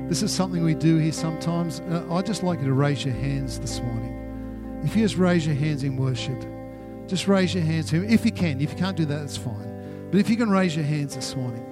this 0.09 0.23
is 0.23 0.33
something 0.33 0.63
we 0.63 0.73
do 0.73 0.97
here 0.97 1.11
sometimes. 1.11 1.79
Uh, 1.81 2.05
I'd 2.11 2.25
just 2.25 2.43
like 2.43 2.59
you 2.59 2.65
to 2.65 2.73
raise 2.73 3.05
your 3.05 3.13
hands 3.13 3.59
this 3.59 3.79
morning. 3.79 4.81
If 4.83 4.95
you 4.95 5.03
just 5.03 5.17
raise 5.17 5.45
your 5.45 5.55
hands 5.55 5.83
in 5.83 5.95
worship, 5.95 6.43
just 7.07 7.27
raise 7.27 7.53
your 7.53 7.63
hands. 7.63 7.93
If 7.93 8.25
you 8.25 8.31
can. 8.31 8.59
If 8.59 8.71
you 8.71 8.77
can't 8.77 8.97
do 8.97 9.05
that, 9.05 9.19
that's 9.19 9.37
fine. 9.37 10.09
But 10.11 10.19
if 10.19 10.29
you 10.29 10.35
can 10.35 10.49
raise 10.49 10.75
your 10.75 10.85
hands 10.85 11.15
this 11.15 11.35
morning, 11.35 11.65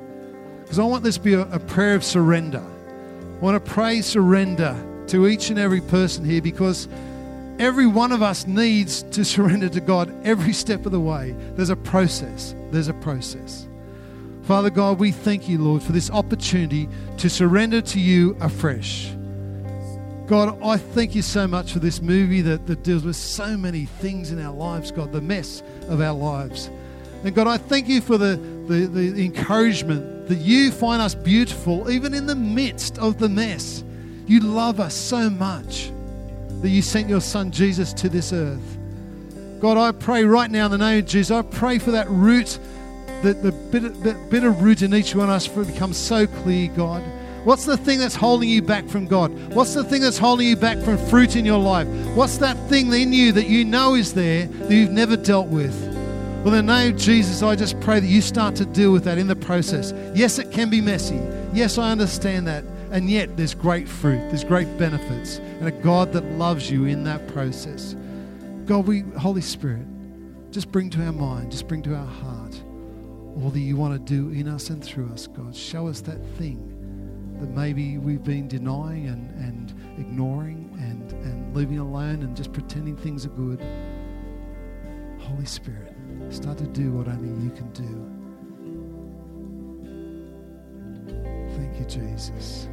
because 0.62 0.80
I 0.80 0.84
want 0.84 1.04
this 1.04 1.16
to 1.16 1.22
be 1.22 1.34
a, 1.34 1.42
a 1.50 1.60
prayer 1.60 1.96
of 1.96 2.04
surrender. 2.04 2.64
I 2.64 3.40
want 3.44 3.64
to 3.64 3.72
pray 3.72 4.02
surrender 4.02 4.78
to 5.08 5.28
each 5.28 5.50
and 5.50 5.58
every 5.58 5.82
person 5.82 6.24
here 6.24 6.42
because 6.42 6.88
every 7.60 7.86
one 7.86 8.12
of 8.12 8.24
us 8.24 8.48
needs 8.48 9.04
to 9.04 9.24
surrender 9.24 9.70
to 9.70 9.82
God 9.82 10.16
every 10.26 10.54
step 10.54 10.86
of 10.86 10.92
the 10.92 11.00
way. 11.00 11.36
There's 11.56 11.70
a 11.70 11.76
process. 11.76 12.56
There's 12.72 12.88
a 12.88 12.94
process. 12.96 13.68
Father 14.44 14.70
God, 14.70 14.98
we 14.98 15.12
thank 15.12 15.48
you, 15.48 15.60
Lord, 15.60 15.84
for 15.84 15.92
this 15.92 16.10
opportunity 16.10 16.90
to 17.18 17.30
surrender 17.30 17.82
to 17.82 18.00
you 18.00 18.36
afresh. 18.40 19.12
God, 20.26 20.60
I 20.64 20.78
thank 20.78 21.14
you 21.14 21.22
so 21.22 21.48
much 21.48 21.74
for 21.74 21.80
this 21.80 22.02
movie 22.02 22.42
that, 22.42 22.66
that 22.68 22.84
deals 22.84 23.04
with 23.04 23.16
so 23.16 23.58
many 23.58 23.86
things 23.86 24.32
in 24.32 24.40
our 24.40 24.54
lives, 24.54 24.92
God, 24.92 25.12
the 25.12 25.22
mess 25.22 25.62
of 25.88 26.02
our 26.02 26.14
lives. 26.14 26.70
And 27.24 27.36
God, 27.36 27.48
I 27.48 27.58
thank 27.58 27.88
you 27.88 28.00
for 28.00 28.18
the, 28.18 28.38
the, 28.68 28.88
the 28.88 29.24
encouragement 29.24 30.28
that 30.28 30.38
you 30.38 30.72
find 30.72 31.02
us 31.02 31.14
beautiful 31.14 31.92
even 31.92 32.14
in 32.14 32.26
the 32.26 32.36
midst 32.36 32.98
of 33.00 33.18
the 33.18 33.28
mess. 33.28 33.84
You 34.28 34.40
love 34.40 34.80
us 34.80 34.96
so 34.96 35.30
much 35.30 35.92
that 36.62 36.70
you 36.70 36.82
sent 36.82 37.10
your 37.10 37.22
son 37.22 37.52
Jesus 37.52 37.94
to 37.94 38.10
this 38.10 38.34
earth. 38.34 38.78
God, 39.60 39.78
I 39.78 39.92
pray 39.92 40.24
right 40.24 40.50
now 40.50 40.66
in 40.66 40.72
the 40.72 40.78
name 40.78 41.00
of 41.00 41.06
Jesus, 41.06 41.32
I 41.32 41.42
pray 41.42 41.80
for 41.80 41.92
that 41.92 42.10
root 42.10 42.60
the, 43.22 43.34
the 43.34 43.52
bitter, 43.52 43.90
the 43.90 44.14
bitter 44.30 44.52
root 44.52 44.82
in 44.82 44.94
each 44.94 45.14
one 45.14 45.30
of 45.30 45.36
us 45.36 45.46
for 45.46 45.62
it 45.62 45.68
becomes 45.68 45.98
so 45.98 46.26
clear, 46.26 46.70
God. 46.70 47.04
What's 47.44 47.66
the 47.66 47.78
thing 47.78 48.00
that's 48.00 48.16
holding 48.16 48.50
you 48.50 48.62
back 48.62 48.88
from 48.88 49.08
God? 49.08 49.32
What's 49.54 49.74
the 49.74 49.84
thing 49.84 50.02
that's 50.02 50.18
holding 50.18 50.48
you 50.48 50.56
back 50.56 50.78
from 50.80 50.98
fruit 50.98 51.36
in 51.36 51.46
your 51.46 51.60
life? 51.60 51.88
What's 52.16 52.38
that 52.38 52.58
thing 52.70 52.94
in 52.94 53.14
you 53.14 53.32
that 53.34 53.48
you 53.48 53.66
know 53.66 53.96
is 53.96 54.14
there 54.14 54.48
that 54.48 54.72
you've 54.72 54.92
never 54.92 55.16
dealt 55.16 55.48
with? 55.48 55.78
Well, 56.44 56.54
in 56.54 56.66
the 56.66 56.74
name 56.74 56.96
of 56.96 57.00
Jesus, 57.00 57.44
I 57.44 57.56
just 57.56 57.80
pray 57.82 58.00
that 58.00 58.08
you 58.08 58.22
start 58.22 58.56
to 58.58 58.66
deal 58.66 58.92
with 58.92 59.04
that 59.06 59.18
in 59.18 59.28
the 59.28 59.36
process. 59.36 59.94
Yes, 60.14 60.40
it 60.40 60.52
can 60.52 60.70
be 60.70 60.80
messy. 60.80 61.20
Yes, 61.54 61.78
I 61.78 61.92
understand 61.92 62.48
that. 62.48 62.64
And 62.92 63.10
yet, 63.10 63.38
there's 63.38 63.54
great 63.54 63.88
fruit, 63.88 64.20
there's 64.30 64.44
great 64.44 64.78
benefits, 64.78 65.38
and 65.38 65.68
a 65.68 65.72
God 65.72 66.12
that 66.14 66.26
loves 66.32 66.72
you 66.72 66.86
in 66.86 67.04
that 67.04 67.28
process. 67.28 67.96
God, 68.66 68.88
we, 68.88 69.02
Holy 69.02 69.42
Spirit, 69.42 69.86
just 70.52 70.72
bring 70.72 70.90
to 70.92 71.06
our 71.06 71.12
mind, 71.12 71.52
just 71.52 71.68
bring 71.68 71.84
to 71.84 71.96
our 71.96 72.06
heart 72.06 72.64
all 73.38 73.52
that 73.52 73.60
you 73.60 73.78
want 73.78 73.94
to 73.94 74.14
do 74.14 74.30
in 74.38 74.48
us 74.48 74.70
and 74.70 74.84
through 74.84 75.12
us, 75.12 75.28
God. 75.28 75.56
Show 75.56 75.88
us 75.88 76.02
that 76.02 76.20
thing 76.38 76.76
that 77.40 77.50
maybe 77.52 77.98
we've 77.98 78.24
been 78.24 78.48
denying 78.48 79.08
and, 79.08 79.30
and 79.36 79.74
ignoring 80.00 80.76
and, 80.80 81.12
and 81.26 81.56
living 81.56 81.80
alone 81.80 82.24
and 82.24 82.36
just 82.36 82.52
pretending 82.52 82.98
things 82.98 83.26
are 83.26 83.30
good. 83.30 83.64
Holy 85.20 85.46
Spirit, 85.46 85.94
start 86.30 86.58
to 86.58 86.68
do 86.68 86.92
what 86.92 87.08
only 87.08 87.30
you 87.44 87.52
can 87.52 87.72
do. 87.72 88.06
Thank 91.56 91.80
you, 91.80 91.86
Jesus. 91.86 92.68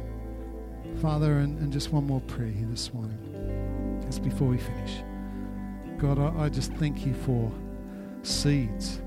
Father, 1.01 1.39
and, 1.39 1.59
and 1.59 1.71
just 1.71 1.91
one 1.91 2.07
more 2.07 2.21
prayer 2.21 2.49
here 2.49 2.67
this 2.67 2.91
morning, 2.91 4.01
just 4.05 4.23
before 4.23 4.47
we 4.47 4.57
finish. 4.57 5.03
God, 5.99 6.17
I, 6.17 6.45
I 6.45 6.49
just 6.49 6.73
thank 6.73 7.05
you 7.05 7.13
for 7.13 7.51
seeds. 8.23 8.99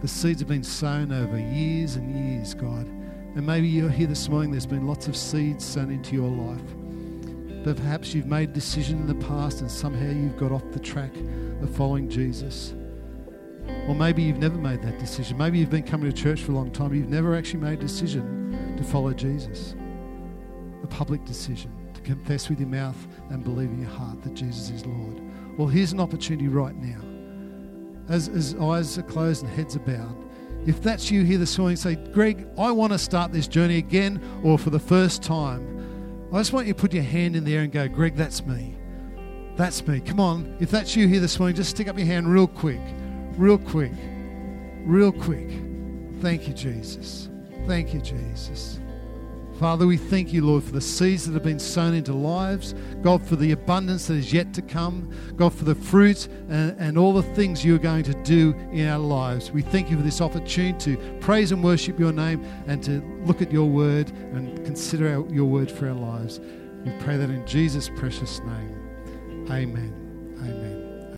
The 0.00 0.08
seeds 0.08 0.40
have 0.40 0.48
been 0.48 0.62
sown 0.62 1.12
over 1.12 1.38
years 1.38 1.96
and 1.96 2.14
years, 2.14 2.54
God. 2.54 2.86
And 2.86 3.44
maybe 3.44 3.68
you're 3.68 3.90
here 3.90 4.06
this 4.06 4.30
morning, 4.30 4.50
there's 4.50 4.66
been 4.66 4.86
lots 4.86 5.08
of 5.08 5.16
seeds 5.16 5.62
sown 5.62 5.90
into 5.90 6.14
your 6.14 6.30
life. 6.30 7.64
But 7.64 7.76
perhaps 7.76 8.14
you've 8.14 8.26
made 8.26 8.50
a 8.50 8.52
decision 8.52 9.00
in 9.00 9.06
the 9.06 9.26
past 9.26 9.60
and 9.60 9.70
somehow 9.70 10.10
you've 10.10 10.38
got 10.38 10.52
off 10.52 10.62
the 10.72 10.80
track 10.80 11.14
of 11.60 11.68
following 11.76 12.08
Jesus. 12.08 12.72
Or 13.88 13.94
maybe 13.94 14.22
you've 14.22 14.38
never 14.38 14.56
made 14.56 14.80
that 14.82 14.98
decision. 14.98 15.36
Maybe 15.36 15.58
you've 15.58 15.70
been 15.70 15.82
coming 15.82 16.10
to 16.10 16.16
church 16.16 16.40
for 16.42 16.52
a 16.52 16.54
long 16.54 16.70
time, 16.70 16.94
you've 16.94 17.10
never 17.10 17.34
actually 17.34 17.60
made 17.60 17.78
a 17.78 17.82
decision 17.82 18.74
to 18.78 18.84
follow 18.84 19.12
Jesus. 19.12 19.74
Public 20.86 21.24
decision 21.24 21.72
to 21.94 22.00
confess 22.00 22.48
with 22.48 22.60
your 22.60 22.68
mouth 22.68 22.96
and 23.30 23.44
believe 23.44 23.70
in 23.70 23.80
your 23.80 23.90
heart 23.90 24.22
that 24.22 24.34
Jesus 24.34 24.70
is 24.70 24.86
Lord. 24.86 25.20
Well, 25.58 25.68
here's 25.68 25.92
an 25.92 26.00
opportunity 26.00 26.48
right 26.48 26.74
now. 26.76 27.00
As, 28.08 28.28
as 28.28 28.54
eyes 28.56 28.98
are 28.98 29.02
closed 29.02 29.42
and 29.42 29.52
heads 29.52 29.76
are 29.76 29.80
bowed, 29.80 30.16
if 30.66 30.82
that's 30.82 31.10
you 31.10 31.22
here 31.24 31.38
this 31.38 31.58
morning, 31.58 31.76
say, 31.76 31.94
Greg, 31.94 32.46
I 32.58 32.70
want 32.72 32.92
to 32.92 32.98
start 32.98 33.32
this 33.32 33.46
journey 33.46 33.78
again 33.78 34.20
or 34.42 34.58
for 34.58 34.70
the 34.70 34.78
first 34.78 35.22
time. 35.22 36.28
I 36.32 36.38
just 36.38 36.52
want 36.52 36.66
you 36.66 36.74
to 36.74 36.80
put 36.80 36.92
your 36.92 37.04
hand 37.04 37.36
in 37.36 37.44
the 37.44 37.54
air 37.54 37.62
and 37.62 37.72
go, 37.72 37.86
Greg, 37.88 38.16
that's 38.16 38.44
me. 38.44 38.76
That's 39.56 39.86
me. 39.86 40.00
Come 40.00 40.20
on. 40.20 40.56
If 40.60 40.70
that's 40.70 40.96
you 40.96 41.08
here 41.08 41.20
this 41.20 41.38
morning, 41.38 41.56
just 41.56 41.70
stick 41.70 41.88
up 41.88 41.96
your 41.96 42.06
hand 42.06 42.32
real 42.32 42.46
quick. 42.46 42.80
Real 43.36 43.58
quick. 43.58 43.92
Real 44.84 45.12
quick. 45.12 45.50
Thank 46.20 46.48
you, 46.48 46.54
Jesus. 46.54 47.28
Thank 47.66 47.94
you, 47.94 48.00
Jesus. 48.00 48.80
Father, 49.58 49.86
we 49.86 49.96
thank 49.96 50.34
you, 50.34 50.44
Lord, 50.44 50.64
for 50.64 50.72
the 50.72 50.82
seeds 50.82 51.24
that 51.26 51.32
have 51.32 51.42
been 51.42 51.58
sown 51.58 51.94
into 51.94 52.12
lives. 52.12 52.74
God, 53.00 53.26
for 53.26 53.36
the 53.36 53.52
abundance 53.52 54.06
that 54.08 54.14
is 54.14 54.30
yet 54.30 54.52
to 54.54 54.62
come. 54.62 55.10
God, 55.36 55.54
for 55.54 55.64
the 55.64 55.74
fruit 55.74 56.28
and, 56.50 56.78
and 56.78 56.98
all 56.98 57.14
the 57.14 57.22
things 57.22 57.64
you're 57.64 57.78
going 57.78 58.04
to 58.04 58.14
do 58.22 58.54
in 58.70 58.86
our 58.86 58.98
lives. 58.98 59.50
We 59.50 59.62
thank 59.62 59.90
you 59.90 59.96
for 59.96 60.02
this 60.02 60.20
opportunity 60.20 60.96
to 60.96 61.18
praise 61.20 61.52
and 61.52 61.64
worship 61.64 61.98
your 61.98 62.12
name 62.12 62.44
and 62.66 62.82
to 62.84 63.00
look 63.24 63.40
at 63.40 63.50
your 63.50 63.66
word 63.66 64.10
and 64.10 64.62
consider 64.66 65.08
our, 65.08 65.26
your 65.32 65.46
word 65.46 65.70
for 65.70 65.88
our 65.88 65.94
lives. 65.94 66.38
We 66.84 66.92
pray 67.00 67.16
that 67.16 67.30
in 67.30 67.46
Jesus' 67.46 67.88
precious 67.96 68.40
name. 68.40 69.46
Amen. 69.50 70.04
Amen. 70.42 71.16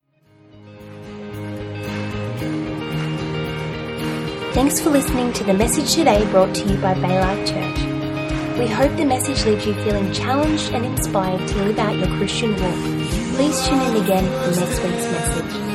Thanks 4.52 4.80
for 4.80 4.90
listening 4.90 5.32
to 5.34 5.44
the 5.44 5.54
message 5.54 5.94
today 5.94 6.24
brought 6.30 6.54
to 6.54 6.68
you 6.68 6.76
by 6.78 6.94
Baylife 6.94 7.48
Church. 7.48 7.87
We 8.58 8.66
hope 8.66 8.96
the 8.96 9.04
message 9.04 9.44
leaves 9.44 9.64
you 9.66 9.74
feeling 9.84 10.12
challenged 10.12 10.72
and 10.72 10.84
inspired 10.84 11.46
to 11.46 11.54
live 11.62 11.78
out 11.78 11.96
your 11.96 12.08
Christian 12.18 12.50
walk. 12.50 12.74
Please 13.36 13.64
tune 13.68 13.80
in 13.80 14.02
again 14.02 14.24
for 14.24 14.60
next 14.60 14.82
week's 14.82 15.12
message. 15.12 15.67